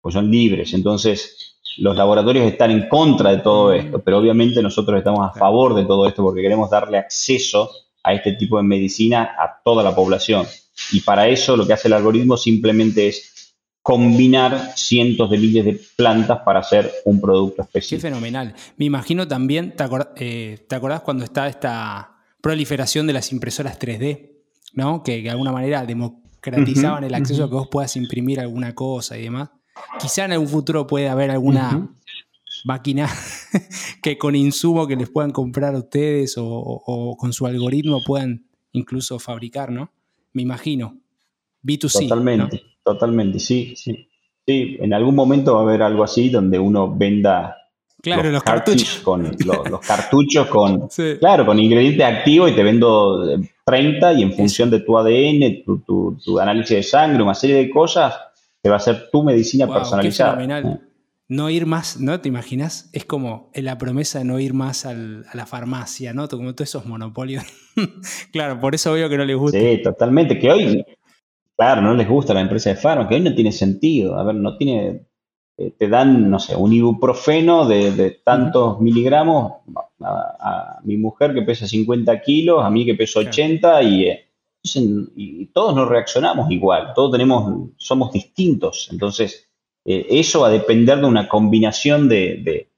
[0.00, 0.74] pues son libres.
[0.74, 3.74] Entonces, los laboratorios están en contra de todo mm.
[3.74, 7.70] esto, pero obviamente nosotros estamos a favor de todo esto porque queremos darle acceso
[8.02, 10.46] a este tipo de medicina a toda la población.
[10.92, 13.32] Y para eso lo que hace el algoritmo simplemente es
[13.86, 17.98] combinar cientos de miles de plantas para hacer un producto específico.
[17.98, 18.52] Qué fenomenal.
[18.76, 19.84] Me imagino también, ¿te,
[20.16, 24.32] eh, acordás cuando está esta proliferación de las impresoras 3D?
[24.74, 25.04] ¿no?
[25.04, 29.22] Que, de alguna manera democratizaban el acceso a que vos puedas imprimir alguna cosa y
[29.22, 29.50] demás.
[30.00, 31.88] Quizá en algún futuro puede haber alguna
[32.64, 33.08] máquina
[34.02, 39.20] que con insumo que les puedan comprar a ustedes o, con su algoritmo puedan incluso
[39.20, 39.92] fabricar, ¿no?
[40.32, 40.98] Me imagino.
[41.62, 42.08] B2C.
[42.08, 44.08] Totalmente, totalmente, sí, sí.
[44.46, 47.56] Sí, en algún momento va a haber algo así donde uno venda
[48.00, 49.00] Claro, los, cartuchos.
[49.02, 54.70] Con, los, cartuchos con, claro, con ingredientes activos y te vendo 30 y en función
[54.70, 58.14] de tu ADN, tu, tu, análisis de sangre, una serie de cosas,
[58.64, 60.80] va a ser tu medicina personalizada.
[61.28, 62.20] No ir más, ¿no?
[62.20, 62.88] ¿Te imaginas?
[62.92, 66.28] Es como la promesa de no ir más a la farmacia, ¿no?
[66.28, 67.42] Como todos esos monopolios.
[68.32, 69.58] claro, por eso veo que no les gusta.
[69.58, 70.38] Sí, totalmente.
[70.38, 70.84] Que hoy,
[71.56, 74.18] claro, no les gusta la empresa de farma, que hoy no tiene sentido.
[74.18, 75.06] A ver, no tiene.
[75.58, 79.54] Eh, te dan, no sé, un ibuprofeno de, tantos miligramos
[80.00, 84.04] a, mi mujer que pesa 50 kilos, a mí que peso 80 y.
[84.08, 84.22] Eh,
[84.74, 88.88] y todos no reaccionamos igual, todos tenemos, somos distintos.
[88.90, 89.46] Entonces,
[89.86, 92.68] eh, eso va a depender de una combinación de,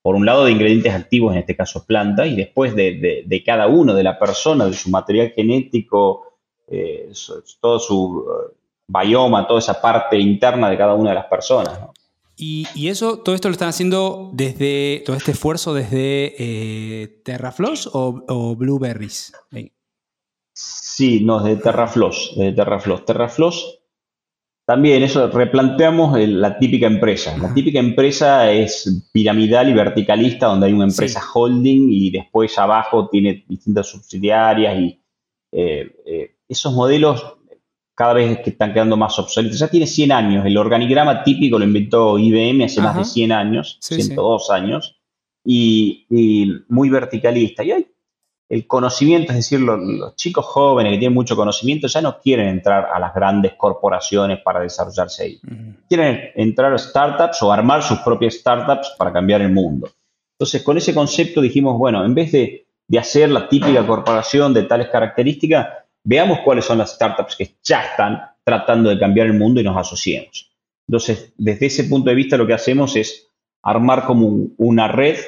[0.00, 3.92] por un lado, de ingredientes activos, en este caso planta, y después de, cada uno,
[3.92, 6.35] de la persona, de su material genético,
[6.68, 7.12] eh,
[7.60, 8.56] todo su eh,
[8.88, 11.78] bioma, toda esa parte interna de cada una de las personas.
[12.38, 18.54] Y, eso, todo esto lo están haciendo desde, todo este esfuerzo desde eh, TerraFloss o,
[18.56, 19.32] Blueberries.
[20.52, 23.04] Sí, no, desde TerraFloss, desde TerraFloss.
[23.06, 23.78] TerraFloss,
[24.66, 27.38] también eso, replanteamos la típica empresa.
[27.38, 33.08] La típica empresa es piramidal y verticalista, donde hay una empresa holding y después abajo
[33.08, 35.05] tiene distintas subsidiarias y eh, eh,
[36.48, 37.36] esos modelos
[37.96, 39.58] cada vez que están quedando más obsoletos.
[39.58, 43.78] Ya tiene 100 años, el organigrama típico lo inventó IBM hace más de 100 años,
[43.80, 45.00] 102 años,
[45.42, 46.06] y,
[46.68, 47.64] muy verticalista.
[47.64, 47.86] Y hay
[48.50, 52.90] el conocimiento, es decir, los, chicos jóvenes que tienen mucho conocimiento ya no quieren entrar
[52.92, 55.40] a las grandes corporaciones para desarrollarse ahí.
[55.88, 59.88] Quieren entrar a startups o armar sus propias startups para cambiar el mundo.
[60.38, 64.64] Entonces, con ese concepto dijimos, bueno, en vez de, de hacer la típica corporación de
[64.64, 65.68] tales características,
[66.04, 69.76] veamos cuáles son las startups que ya están tratando de cambiar el mundo y nos
[69.76, 70.52] asociemos.
[70.88, 75.18] Entonces, desde ese punto de vista, lo que hacemos es armar como una red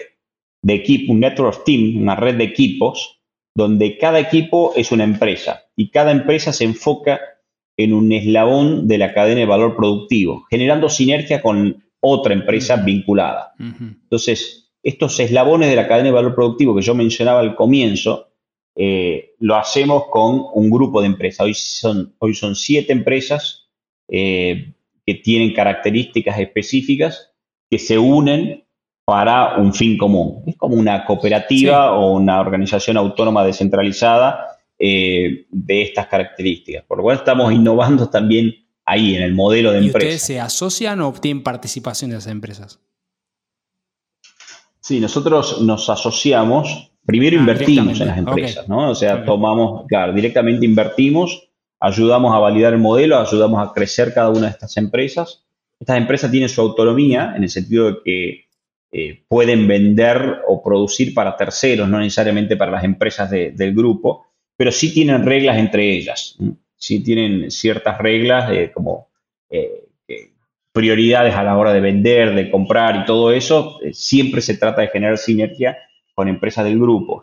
[0.62, 3.21] de equipo, un network team, una red de equipos,
[3.57, 7.21] donde cada equipo es una empresa y cada empresa se enfoca
[7.77, 13.53] en un eslabón de la cadena de valor productivo, generando sinergia con otra empresa vinculada.
[13.59, 18.29] Entonces, estos eslabones de la cadena de valor productivo que yo mencionaba al comienzo,
[18.75, 21.41] eh, lo hacemos con un grupo de empresas.
[21.41, 23.69] Hoy son, hoy son siete empresas
[24.09, 24.73] eh,
[25.05, 27.33] que tienen características específicas
[27.69, 28.64] que se unen
[29.05, 30.45] para un fin común.
[30.47, 36.85] Es como una cooperativa o una organización autónoma descentralizada eh, de estas características.
[36.85, 40.07] Por lo cual estamos innovando también ahí en el modelo de ¿Y empresa.
[40.07, 42.81] ¿Ustedes se asocian o obtienen participación de esas empresas?
[44.88, 48.90] Sí, nosotros nos asociamos Primero ah, invertimos en las empresas, ¿no?
[48.90, 51.48] O sea, tomamos, claro, directamente invertimos,
[51.81, 55.42] ayudamos a validar el modelo, ayudamos a crecer cada una de estas empresas.
[55.81, 58.44] Estas empresas tienen su autonomía en el sentido de que
[58.92, 64.70] eh, pueden vender o producir para terceros, no necesariamente para las empresas del grupo, pero
[64.70, 66.37] sí tienen reglas entre ellas.
[66.77, 69.09] Sí tienen ciertas reglas como
[69.48, 69.88] eh,
[70.72, 73.78] prioridades a la hora de vender, de comprar y todo eso.
[73.83, 75.78] Eh, siempre se trata de generar sinergia
[76.14, 77.22] con empresas del grupo.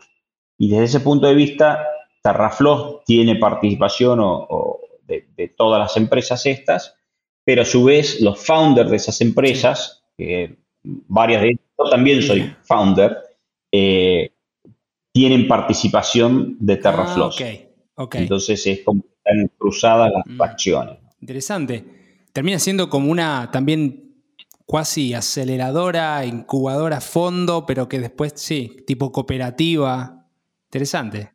[0.58, 1.86] Y desde ese punto de vista,
[2.22, 4.18] Terraflow tiene participación
[5.06, 6.96] de, todas las empresas estas,
[7.44, 10.02] pero a su vez los founders de esas empresas,
[10.82, 13.18] varias de ellas, yo también soy founder,
[13.70, 14.32] eh,
[15.12, 17.30] tienen participación de Terraflow.
[17.96, 20.42] Ah, Entonces es como están cruzadas las mm.
[20.42, 20.98] acciones.
[21.20, 21.84] Interesante.
[22.36, 24.12] Termina siendo como una también
[24.66, 30.26] cuasi aceleradora, incubadora, fondo, pero que después sí, tipo cooperativa.
[30.66, 31.30] Interesante.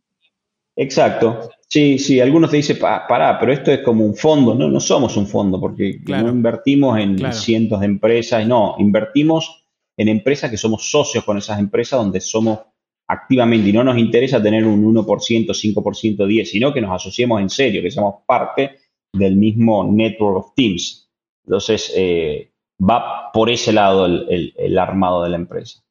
[0.75, 1.49] Exacto.
[1.67, 4.53] Sí, sí, algunos te dicen, pará, pero esto es como un fondo.
[4.53, 8.45] No, no somos un fondo porque no invertimos en cientos de empresas.
[8.45, 9.65] No, invertimos
[9.97, 12.59] en empresas que somos socios con esas empresas donde somos
[13.07, 17.49] activamente y no nos interesa tener un 1%, 5%, 10%, sino que nos asociemos en
[17.49, 18.80] serio, que seamos parte
[19.13, 21.09] del mismo network of teams.
[21.45, 25.83] Entonces, eh, va por ese lado el, armado de la empresa.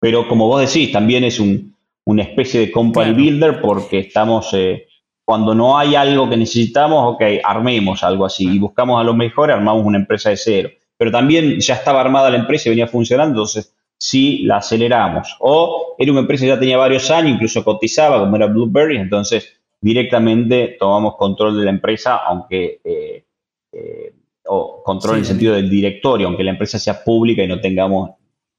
[0.00, 4.86] Pero como vos decís, también es una especie de company builder porque estamos, eh,
[5.24, 9.50] cuando no hay algo que necesitamos, ok, armemos algo así y buscamos a lo mejor,
[9.50, 10.70] armamos una empresa de cero.
[10.96, 15.36] Pero también ya estaba armada la empresa y venía funcionando, entonces sí la aceleramos.
[15.40, 19.60] O era una empresa que ya tenía varios años, incluso cotizaba, como era Blueberry, entonces
[19.84, 23.26] directamente tomamos control de la empresa, aunque eh,
[23.70, 24.14] eh,
[24.46, 28.12] o control en el sentido del directorio, aunque la empresa sea pública y no tengamos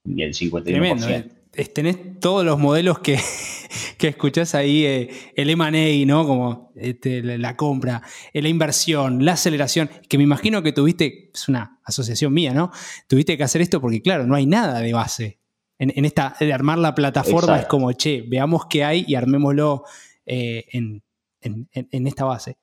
[0.04, 0.64] ni el 51%.
[0.64, 1.26] Tremendo, eh.
[1.74, 3.18] tenés todos los modelos que,
[3.98, 6.28] que escuchás ahí, eh, el M&A, ¿no?
[6.28, 11.80] Como este, la compra, la inversión, la aceleración, que me imagino que tuviste, es una
[11.86, 12.70] asociación mía, ¿no?
[13.08, 15.40] Tuviste que hacer esto porque, claro, no hay nada de base.
[15.80, 19.84] En, esta, de armar la plataforma es como, che, veamos qué hay y armémoslo
[20.26, 21.04] en,
[21.46, 22.58] en esta base.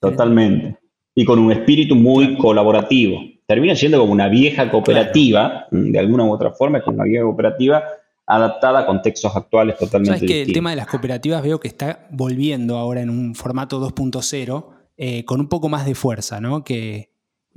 [0.00, 0.82] Totalmente
[1.14, 3.20] y con un espíritu muy colaborativo.
[3.46, 7.24] Termina siendo como una vieja cooperativa, de alguna u otra forma, es como una vieja
[7.24, 7.84] cooperativa
[8.24, 12.06] adaptada a contextos actuales totalmente ¿Sabes que el tema de las cooperativas veo que está
[12.10, 14.66] volviendo ahora en un formato 2.0
[14.96, 16.62] eh, con un poco más de fuerza, ¿no?
[16.62, 17.10] Que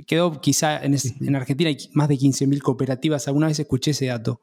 [0.07, 4.41] quedó quizá en, Argentina hay más de 15.000 cooperativas, alguna vez escuché ese dato.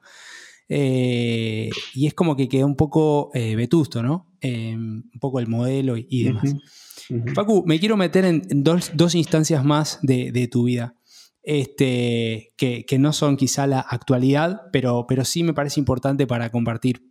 [0.68, 4.31] Eh, y es como que quedó un poco eh, vetusto, ¿no?
[4.42, 6.54] Un poco el modelo y, demás.
[7.34, 10.96] Facu, me quiero meter en, dos, instancias más de, tu vida,
[11.42, 17.02] este, que, no son quizá la actualidad, pero, pero sí me parece importante para compartir.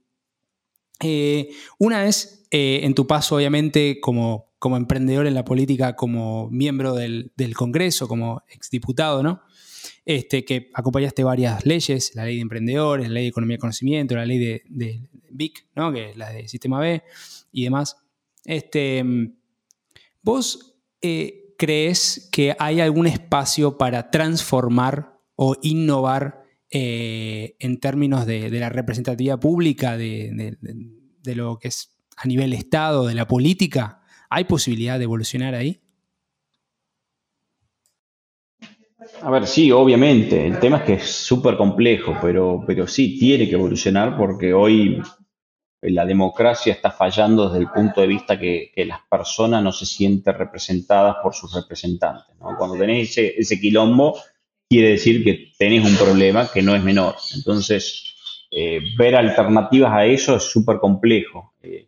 [1.00, 6.48] Eh, una es eh, en tu paso, obviamente, como como emprendedor en la política, como
[6.52, 9.42] miembro del, Congreso, como exdiputado, ¿no?
[10.06, 14.16] Este, que acompañaste varias leyes, la ley de emprendedores, la ley de economía de conocimiento,
[14.16, 15.92] la ley de, de BIC, ¿no?
[15.92, 17.04] que es la de Sistema B
[17.52, 17.98] y demás.
[18.46, 19.04] Este,
[20.22, 28.50] ¿Vos eh, crees que hay algún espacio para transformar o innovar eh, en términos de,
[28.52, 30.58] la representatividad pública, de,
[31.22, 34.02] de lo que es a nivel Estado, de la política?
[34.30, 35.82] ¿Hay posibilidad de evolucionar ahí?
[39.22, 40.46] A ver, sí, obviamente.
[40.46, 45.02] El tema es que es súper complejo, pero, pero sí tiene que evolucionar porque hoy
[45.82, 50.38] la democracia está fallando desde el punto de vista que, las personas no se sienten
[50.38, 52.36] representadas por sus representantes.
[52.38, 54.20] Cuando tenés ese, quilombo,
[54.70, 57.16] quiere decir que tenés un problema que no es menor.
[57.36, 58.16] Entonces,
[58.52, 61.56] eh, ver alternativas a eso es súper complejo.
[61.64, 61.88] Eh,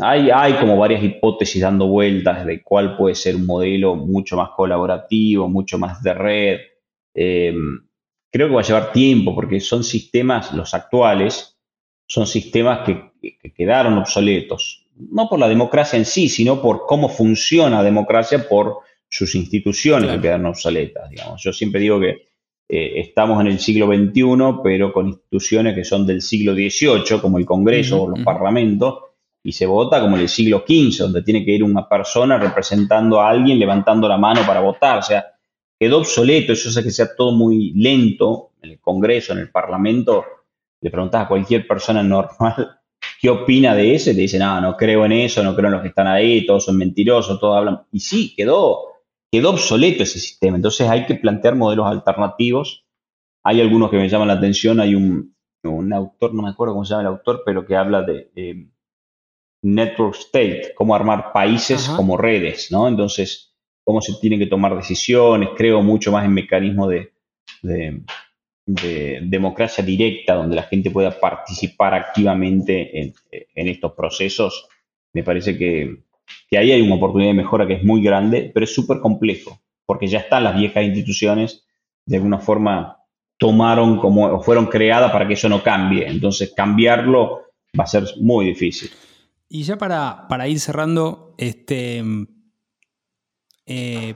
[0.00, 5.48] hay, como varias hipótesis dando vueltas de cuál puede ser un modelo mucho más colaborativo,
[5.48, 6.60] mucho más de red.
[7.14, 7.54] Eh,
[8.30, 11.58] creo que va a llevar tiempo porque son sistemas, los actuales,
[12.06, 13.08] son sistemas que,
[13.54, 14.86] quedaron obsoletos.
[14.96, 18.78] No por la democracia en sí, sino por cómo funciona la democracia, por
[19.08, 21.10] sus instituciones que quedaron obsoletas.
[21.10, 21.42] Digamos.
[21.42, 22.28] Yo siempre digo que
[22.68, 27.38] eh, estamos en el siglo XXI, pero con instituciones que son del siglo XVIII, como
[27.38, 29.07] el Congreso o los parlamentos,
[29.48, 33.18] y se vota como en el siglo XV, donde tiene que ir una persona representando
[33.18, 34.98] a alguien, levantando la mano para votar.
[34.98, 35.24] O sea,
[35.80, 40.22] quedó obsoleto, eso hace que sea todo muy lento en el Congreso, en el Parlamento.
[40.82, 42.78] Le preguntas a cualquier persona normal
[43.22, 45.72] qué opina de eso y te dice, no, no creo en eso, no creo en
[45.72, 47.80] los que están ahí, todos son mentirosos, todos hablan.
[47.90, 48.82] Y sí, quedó,
[49.32, 50.56] quedó obsoleto ese sistema.
[50.56, 52.84] Entonces hay que plantear modelos alternativos.
[53.44, 55.34] Hay algunos que me llaman la atención, hay un,
[55.94, 58.68] autor, no me acuerdo cómo se llama el autor, pero que habla de
[59.62, 62.88] network state, cómo armar países como redes, ¿no?
[62.88, 63.48] Entonces,
[63.84, 68.02] cómo se tienen que tomar decisiones, creo mucho más en mecanismos de,
[68.66, 73.14] democracia directa, donde la gente pueda participar activamente en,
[73.54, 74.68] estos procesos.
[75.14, 76.02] Me parece que,
[76.52, 80.06] ahí hay una oportunidad de mejora que es muy grande, pero es súper complejo, porque
[80.06, 81.66] ya están las viejas instituciones,
[82.04, 82.98] de alguna forma
[83.38, 86.06] tomaron como, o fueron creadas para que eso no cambie.
[86.06, 87.44] Entonces, cambiarlo
[87.78, 88.90] va a ser muy difícil.
[89.48, 92.04] Y ya para, ir cerrando, este,
[93.64, 94.14] eh,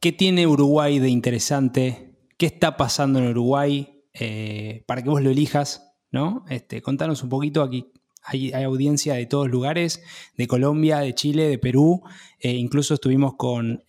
[0.00, 2.18] ¿qué tiene Uruguay de interesante?
[2.36, 5.94] ¿Qué está pasando en Uruguay eh, para que vos lo elijas?
[6.10, 6.44] ¿no?
[6.48, 7.92] Este, contanos un poquito aquí.
[8.24, 10.02] Hay, audiencia de todos lugares,
[10.36, 12.02] de Colombia, de Chile, de Perú.
[12.40, 13.84] Eh, incluso estuvimos con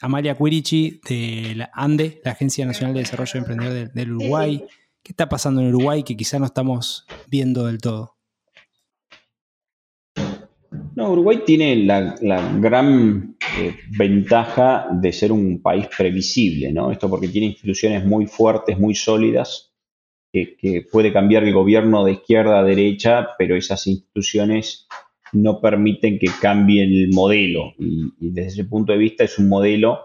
[0.00, 4.62] Amalia Quirichi de la ANDE, la Agencia Nacional de Desarrollo Emprendedor del Uruguay.
[5.02, 8.15] ¿Qué está pasando en Uruguay que quizá no estamos viendo del todo?
[10.96, 12.16] No, Uruguay tiene la,
[12.58, 16.90] gran eh, ventaja de ser un país previsible, ¿no?
[16.90, 19.74] Esto porque tiene instituciones muy fuertes, muy sólidas,
[20.32, 24.88] que, puede cambiar el gobierno de izquierda a derecha, pero esas instituciones
[25.32, 27.74] no permiten que cambie el modelo.
[27.78, 30.00] Y, desde ese punto de vista es un modelo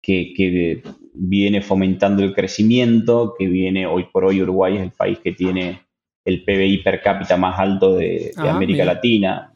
[0.00, 0.82] que,
[1.20, 5.80] viene fomentando el crecimiento, que viene, hoy por hoy Uruguay es el país que tiene
[6.24, 9.52] el PBI per cápita más alto de, ah, América Latina,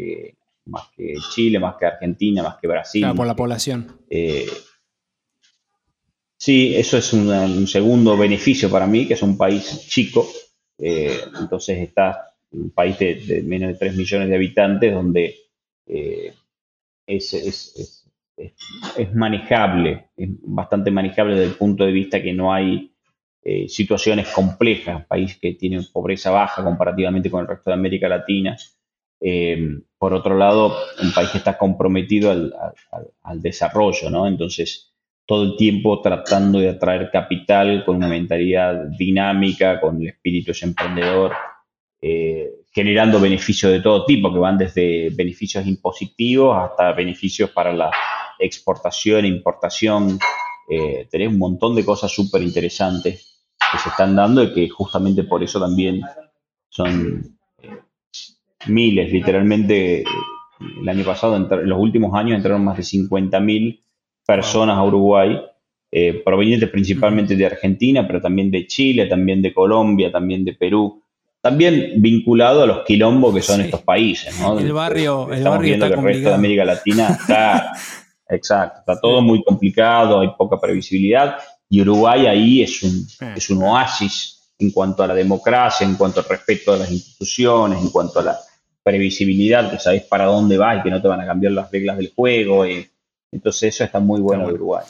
[0.00, 0.36] que,
[0.66, 3.02] más que Chile, más que Argentina, más que Brasil.
[3.02, 3.98] Claro, por la población.
[4.08, 4.46] Eh,
[6.36, 10.26] sí, eso es un, segundo beneficio para mí, que es un país chico.
[10.78, 15.36] Eh, entonces está un país de, menos de 3 millones de habitantes donde
[15.86, 16.32] eh,
[17.06, 22.86] es, es, manejable, es bastante manejable desde el punto de vista que no hay
[23.68, 28.56] situaciones complejas, un país que tiene pobreza baja comparativamente con el resto de América Latina,
[29.20, 34.26] eh, por otro lado, un país que está comprometido al, desarrollo, ¿no?
[34.26, 34.94] Entonces,
[35.26, 41.32] todo el tiempo tratando de atraer capital con una mentalidad dinámica, con el espíritu emprendedor,
[42.00, 47.90] eh, generando beneficios de todo tipo, que van desde beneficios impositivos hasta beneficios para la
[48.38, 50.18] exportación e importación.
[50.70, 55.24] Eh, tenés un montón de cosas súper interesantes que se están dando y que justamente
[55.24, 56.00] por eso también
[56.70, 57.38] son
[58.66, 60.04] miles, literalmente
[60.80, 63.80] el año pasado, en los últimos años entraron más de 50.000
[64.26, 65.40] personas a Uruguay,
[65.90, 71.02] eh, provenientes principalmente de Argentina, pero también de Chile, también de Colombia, también de Perú,
[71.40, 74.38] también vinculado a los quilombos que son estos países.
[74.58, 77.72] El barrio, el barrio está que el resto de América Latina está,
[78.28, 81.38] exacto, está todo muy complicado, hay poca previsibilidad
[81.68, 86.20] y Uruguay ahí es un, es un oasis en cuanto a la democracia, en cuanto
[86.20, 88.38] al respeto a las instituciones, en cuanto a la
[88.90, 91.96] previsibilidad, que sabes para dónde vas y que no te van a cambiar las reglas
[91.96, 92.64] del juego.
[92.64, 92.90] Eh.
[93.30, 94.84] entonces eso está muy bueno de Uruguay.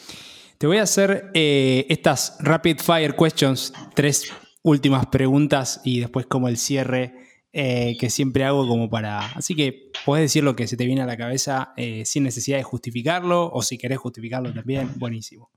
[0.56, 4.32] Te voy a hacer eh, estas rapid fire questions, tres
[4.62, 7.14] últimas preguntas y después como el cierre
[7.52, 9.32] eh, que siempre hago como para...
[9.32, 11.74] Así que puedes decir lo que se te viene a la cabeza
[12.04, 15.50] sin necesidad de justificarlo o si querés justificarlo también, buenísimo.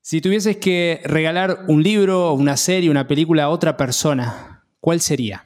[0.00, 5.45] Si tuvieses que regalar un libro, una serie, una película a otra persona, ¿cuál sería?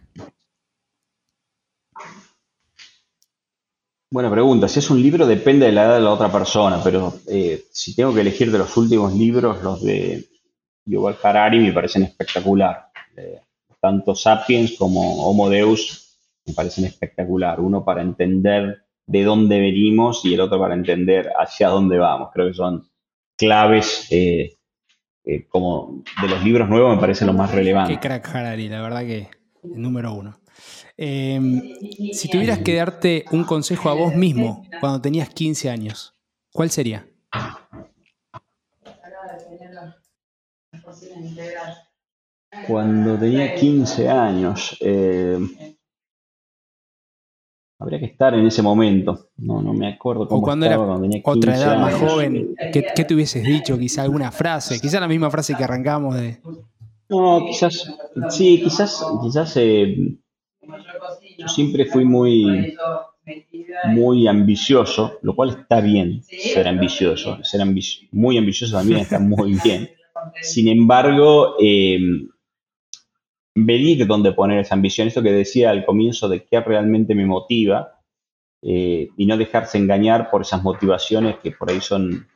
[4.12, 4.66] Buena pregunta.
[4.66, 7.94] Si es un libro, depende de la edad de la otra persona, pero eh, si
[7.94, 10.28] tengo que elegir de los últimos libros, los de
[10.84, 12.90] Yuval Harari me parecen espectacular.
[13.16, 13.40] Eh,
[13.80, 17.60] tanto Sapiens como Homo Deus me parecen espectacular.
[17.60, 22.30] Uno para entender de dónde venimos y el otro para entender hacia dónde vamos.
[22.32, 22.88] Creo que son
[23.36, 24.56] claves eh,
[25.24, 27.94] eh, como de los libros nuevos me parece lo más relevante.
[27.94, 29.28] Qué crack Harari, la verdad que
[29.62, 30.39] número uno.
[31.02, 31.62] Em,
[32.12, 36.14] si tuvieras que darte un consejo a vos mismo cuando tenías 15 años,
[36.52, 37.08] ¿cuál sería?
[42.66, 45.38] Cuando tenía 15 años, eh,
[47.78, 49.30] Habría que estar en ese momento.
[49.38, 50.78] No, no me acuerdo cómo o cuando era
[51.24, 53.78] otra edad más joven, ¿qué, te hubieses dicho?
[53.78, 56.42] Quizá alguna frase, quizá la misma frase que arrancamos de.
[57.08, 57.90] No, quizás,
[58.28, 59.96] sí, quizás, quizás eh,
[61.38, 62.76] yo siempre fui muy,
[63.88, 67.42] muy ambicioso, lo cual está bien ser ambicioso.
[67.42, 67.62] Ser
[68.12, 69.90] muy ambicioso también está muy bien.
[70.42, 71.98] Sin embargo, eh,
[73.54, 78.00] medir dónde poner esa ambición, esto que decía al comienzo de qué realmente me motiva
[78.62, 82.28] eh, y no dejarse engañar por esas motivaciones que por ahí son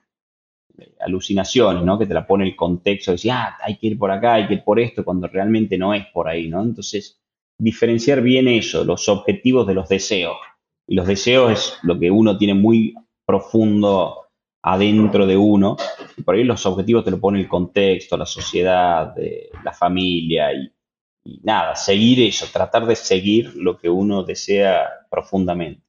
[0.78, 1.98] eh, alucinaciones, ¿no?
[1.98, 4.46] Que te la pone el contexto, de decir, ah, hay que ir por acá, hay
[4.46, 6.62] que ir por esto, cuando realmente no es por ahí, ¿no?
[6.62, 7.20] Entonces,
[7.58, 10.36] diferenciar bien eso, los objetivos de los deseos.
[10.86, 12.94] Y los deseos es lo que uno tiene muy
[13.24, 14.24] profundo
[14.62, 15.76] adentro de uno.
[16.16, 19.14] Y por ahí los objetivos te lo pone el contexto, la sociedad,
[19.62, 20.70] la familia y,
[21.42, 25.82] nada, seguir eso, tratar de seguir lo que uno desea profundamente.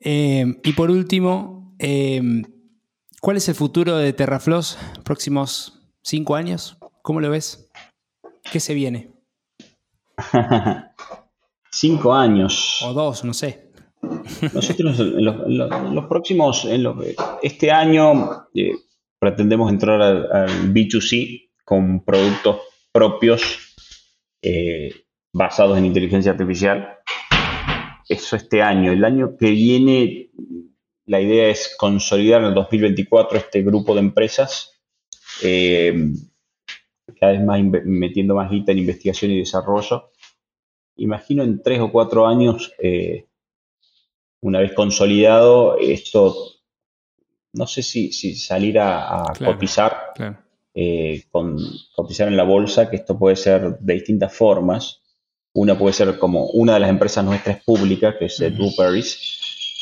[0.00, 2.20] Eh, y por último, eh,
[3.20, 6.76] ¿cuál es el futuro de Terrafloss próximos cinco años?
[7.02, 7.70] ¿Cómo lo ves?
[8.52, 9.13] ¿Qué se viene?
[11.70, 12.80] cinco años.
[12.82, 13.70] O dos, no sé.
[14.52, 16.84] Nosotros en los, próximos, en
[17.42, 18.72] este año eh,
[19.18, 22.58] pretendemos entrar al B2C con productos
[22.92, 23.74] propios
[24.42, 26.98] eh, basados en inteligencia artificial.
[28.08, 28.92] Eso este año.
[28.92, 30.30] El año que viene,
[31.06, 34.82] la idea es consolidar en el 2024 este grupo de empresas,
[35.42, 36.12] eh,
[37.24, 40.10] cada vez más metiendo más guita en investigación y desarrollo.
[40.96, 43.26] Imagino en tres o cuatro años, eh,
[44.42, 46.34] una vez consolidado, esto,
[47.54, 50.12] no sé si, salir a, cotizar.
[50.76, 51.56] Eh, con,
[51.94, 55.00] cotizar en la bolsa, que esto puede ser de distintas formas.
[55.54, 58.70] Una puede ser como una de las empresas nuestras públicas, que es uh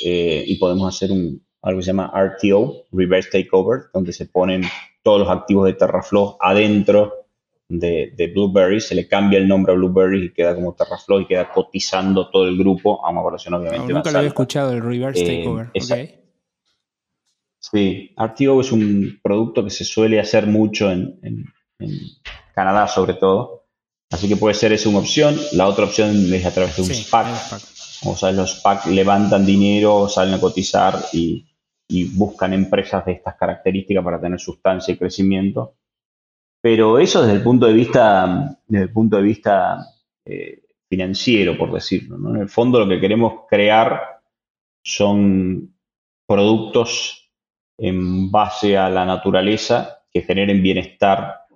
[0.05, 4.63] eh, y podemos hacer un, algo que se llama RTO, Reverse Takeover, donde se ponen
[5.03, 7.22] todos los activos de Terraflow adentro
[7.79, 11.27] de, de Blueberry, se le cambia el nombre a Blueberry y queda como Terraflow y
[11.27, 13.93] queda cotizando todo el grupo a una evaluación obviamente.
[13.93, 15.71] nunca lo había escuchado el Reverse Takeover.
[17.63, 21.19] Sí, RTO es un producto que se suele hacer mucho en,
[22.55, 23.67] Canadá sobre todo.
[24.11, 25.35] Así que puede ser esa una opción.
[25.53, 27.27] La otra opción es a través de un SPAC.
[28.05, 31.47] O sea, los SPAC levantan dinero, salen a cotizar y,
[32.15, 35.75] buscan empresas de estas características para tener sustancia y crecimiento.
[36.63, 39.85] Pero eso desde el punto de vista, desde el punto de vista
[40.25, 42.17] eh, financiero, por decirlo.
[42.31, 44.21] En el fondo lo que queremos crear
[44.85, 45.75] son
[46.27, 47.31] productos
[47.79, 51.47] en base a la naturaleza que generen bienestar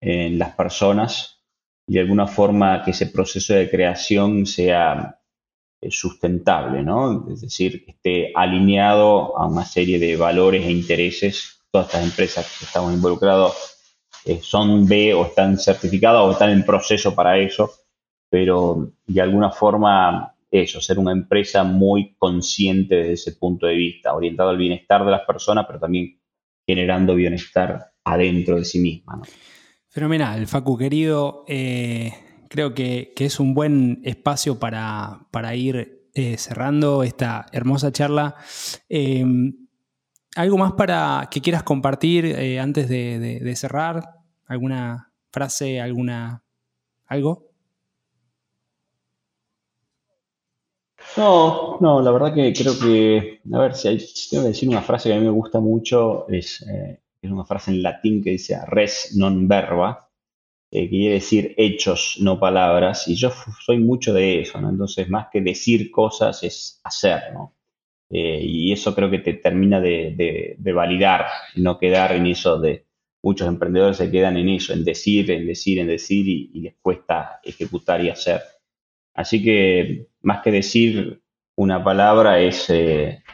[0.00, 1.42] en las personas
[1.86, 5.20] y de alguna forma que ese proceso de creación sea
[5.82, 7.28] eh, sustentable, ¿no?
[7.30, 11.60] Es decir, que esté alineado a una serie de valores e intereses.
[11.70, 13.77] Todas estas empresas que estamos involucrados
[14.28, 17.70] eh, son B o están certificadas o están en proceso para eso,
[18.28, 24.14] pero de alguna forma eso, ser una empresa muy consciente desde ese punto de vista,
[24.14, 26.20] orientado al bienestar de las personas, pero también
[26.66, 29.22] generando bienestar adentro de sí misma.
[29.88, 31.44] Fenomenal, Facu, querido.
[31.48, 32.12] Eh,
[32.50, 38.36] creo que, es un buen espacio para, ir eh, cerrando esta hermosa charla.
[40.36, 44.17] ¿Algo más para que quieras compartir antes de cerrar?
[44.48, 46.42] ¿Alguna frase, alguna
[47.06, 47.48] algo?
[51.16, 53.98] No, no, la verdad que creo que, a ver, si, hay,
[54.30, 57.44] tengo que decir una frase que a mí me gusta mucho, es, eh, es una
[57.44, 60.10] frase en latín que dice res non verba,
[60.70, 63.30] que quiere decir hechos, no palabras, y yo
[63.64, 64.70] soy mucho de eso, ¿no?
[64.70, 67.54] Entonces, más que decir cosas es hacer, ¿no?
[68.10, 71.26] Eh, y eso creo que te termina de, de, validar,
[71.56, 72.86] no quedar en eso de,
[73.22, 77.40] muchos emprendedores se quedan en eso, en decir, en decir, en decir, y les cuesta
[77.42, 78.40] ejecutar y hacer.
[79.14, 81.22] Así que más que decir
[81.56, 83.24] una palabra es, eh,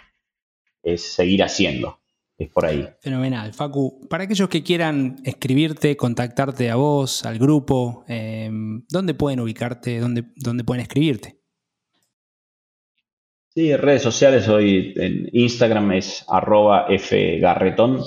[0.82, 2.00] es seguir haciendo.
[2.38, 2.88] Es por ahí.
[3.00, 3.52] Fenomenal.
[3.52, 10.00] Facu, para aquellos que quieran escribirte, contactarte a vos, al grupo, em, ¿dónde pueden ubicarte?
[10.00, 11.38] ¿Dónde, ¿Dónde pueden escribirte?
[13.50, 18.00] Sí, redes sociales hoy en Instagram es arroba fgarretón,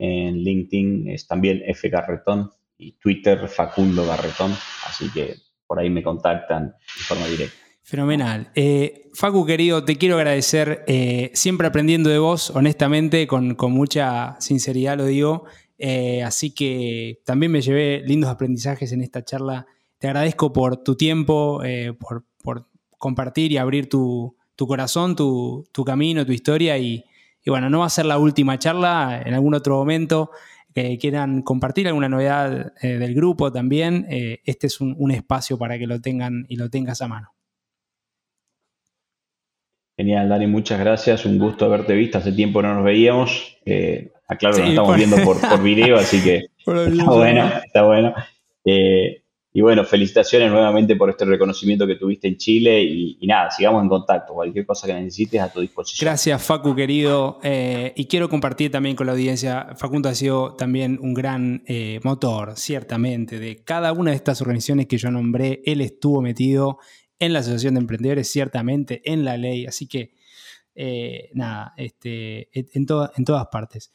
[0.00, 4.52] en LinkedIn es también fgarretón y Twitter Facundo Garretón,
[4.86, 5.34] así que
[5.66, 7.56] por ahí me contactan de forma directa.
[7.82, 8.50] Fenomenal.
[8.54, 14.96] Eh, Facu, querido, te quiero agradecer, eh, siempre aprendiendo de vos, honestamente, con, mucha sinceridad
[14.96, 15.44] lo digo.
[15.76, 19.66] Eh, así que también me llevé lindos aprendizajes en esta charla.
[19.98, 21.60] Te agradezco por tu tiempo,
[21.98, 22.24] por,
[22.96, 26.78] compartir y abrir tu, corazón, tu, camino, tu historia.
[26.78, 27.04] Y,
[27.44, 30.30] y, bueno, no va a ser la última charla, en algún otro momento
[30.74, 35.78] que quieran compartir alguna novedad eh, del grupo también, eh, este es un, espacio para
[35.78, 37.34] que lo tengan y lo tengas a mano.
[39.96, 41.26] Genial, Dani, muchas gracias.
[41.26, 42.18] Un gusto haberte visto.
[42.18, 43.58] Hace tiempo no nos veíamos.
[43.66, 46.36] Eh, aclaro, nos estamos viendo por, por, video, así que
[46.66, 48.14] está bueno, está bueno.
[48.64, 49.19] Eh,
[49.52, 53.88] y bueno, felicitaciones nuevamente por este reconocimiento que tuviste en Chile y, nada, sigamos en
[53.88, 54.32] contacto.
[54.32, 56.06] Cualquier cosa que necesites a tu disposición.
[56.06, 57.40] Gracias, Facu, querido.
[57.42, 61.98] Eh, y quiero compartir también con la audiencia, Facundo ha sido también un gran eh,
[62.04, 65.62] motor, ciertamente, de cada una de estas organizaciones que yo nombré.
[65.64, 66.78] Él estuvo metido
[67.18, 69.66] en la Asociación de Emprendedores, ciertamente, en la ley.
[69.66, 70.14] Así que,
[70.76, 72.86] eh, nada, este, en,
[73.16, 73.90] en todas partes.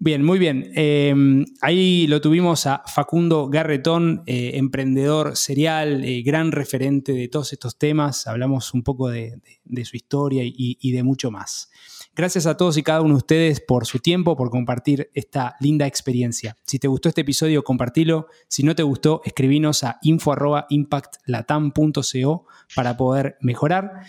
[0.00, 0.70] Bien, muy bien.
[0.76, 7.52] Em, ahí lo tuvimos a Facundo Garretón, eh, emprendedor serial, eh, gran referente de todos
[7.52, 8.28] estos temas.
[8.28, 9.40] Hablamos un poco de,
[9.84, 11.68] su historia y, de mucho más.
[12.14, 15.88] Gracias a todos y cada uno de ustedes por su tiempo, por compartir esta linda
[15.88, 16.56] experiencia.
[16.64, 18.28] Si te gustó este episodio, compartilo.
[18.46, 22.46] Si no te gustó, escribinos a info.impactlatam.co
[22.76, 24.04] para poder mejorar.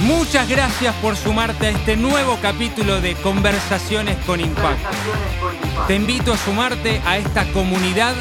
[0.00, 4.88] Muchas gracias por sumarte a este nuevo capítulo de Conversaciones con Impacto.
[5.88, 8.14] Te invito a sumarte a esta comunidad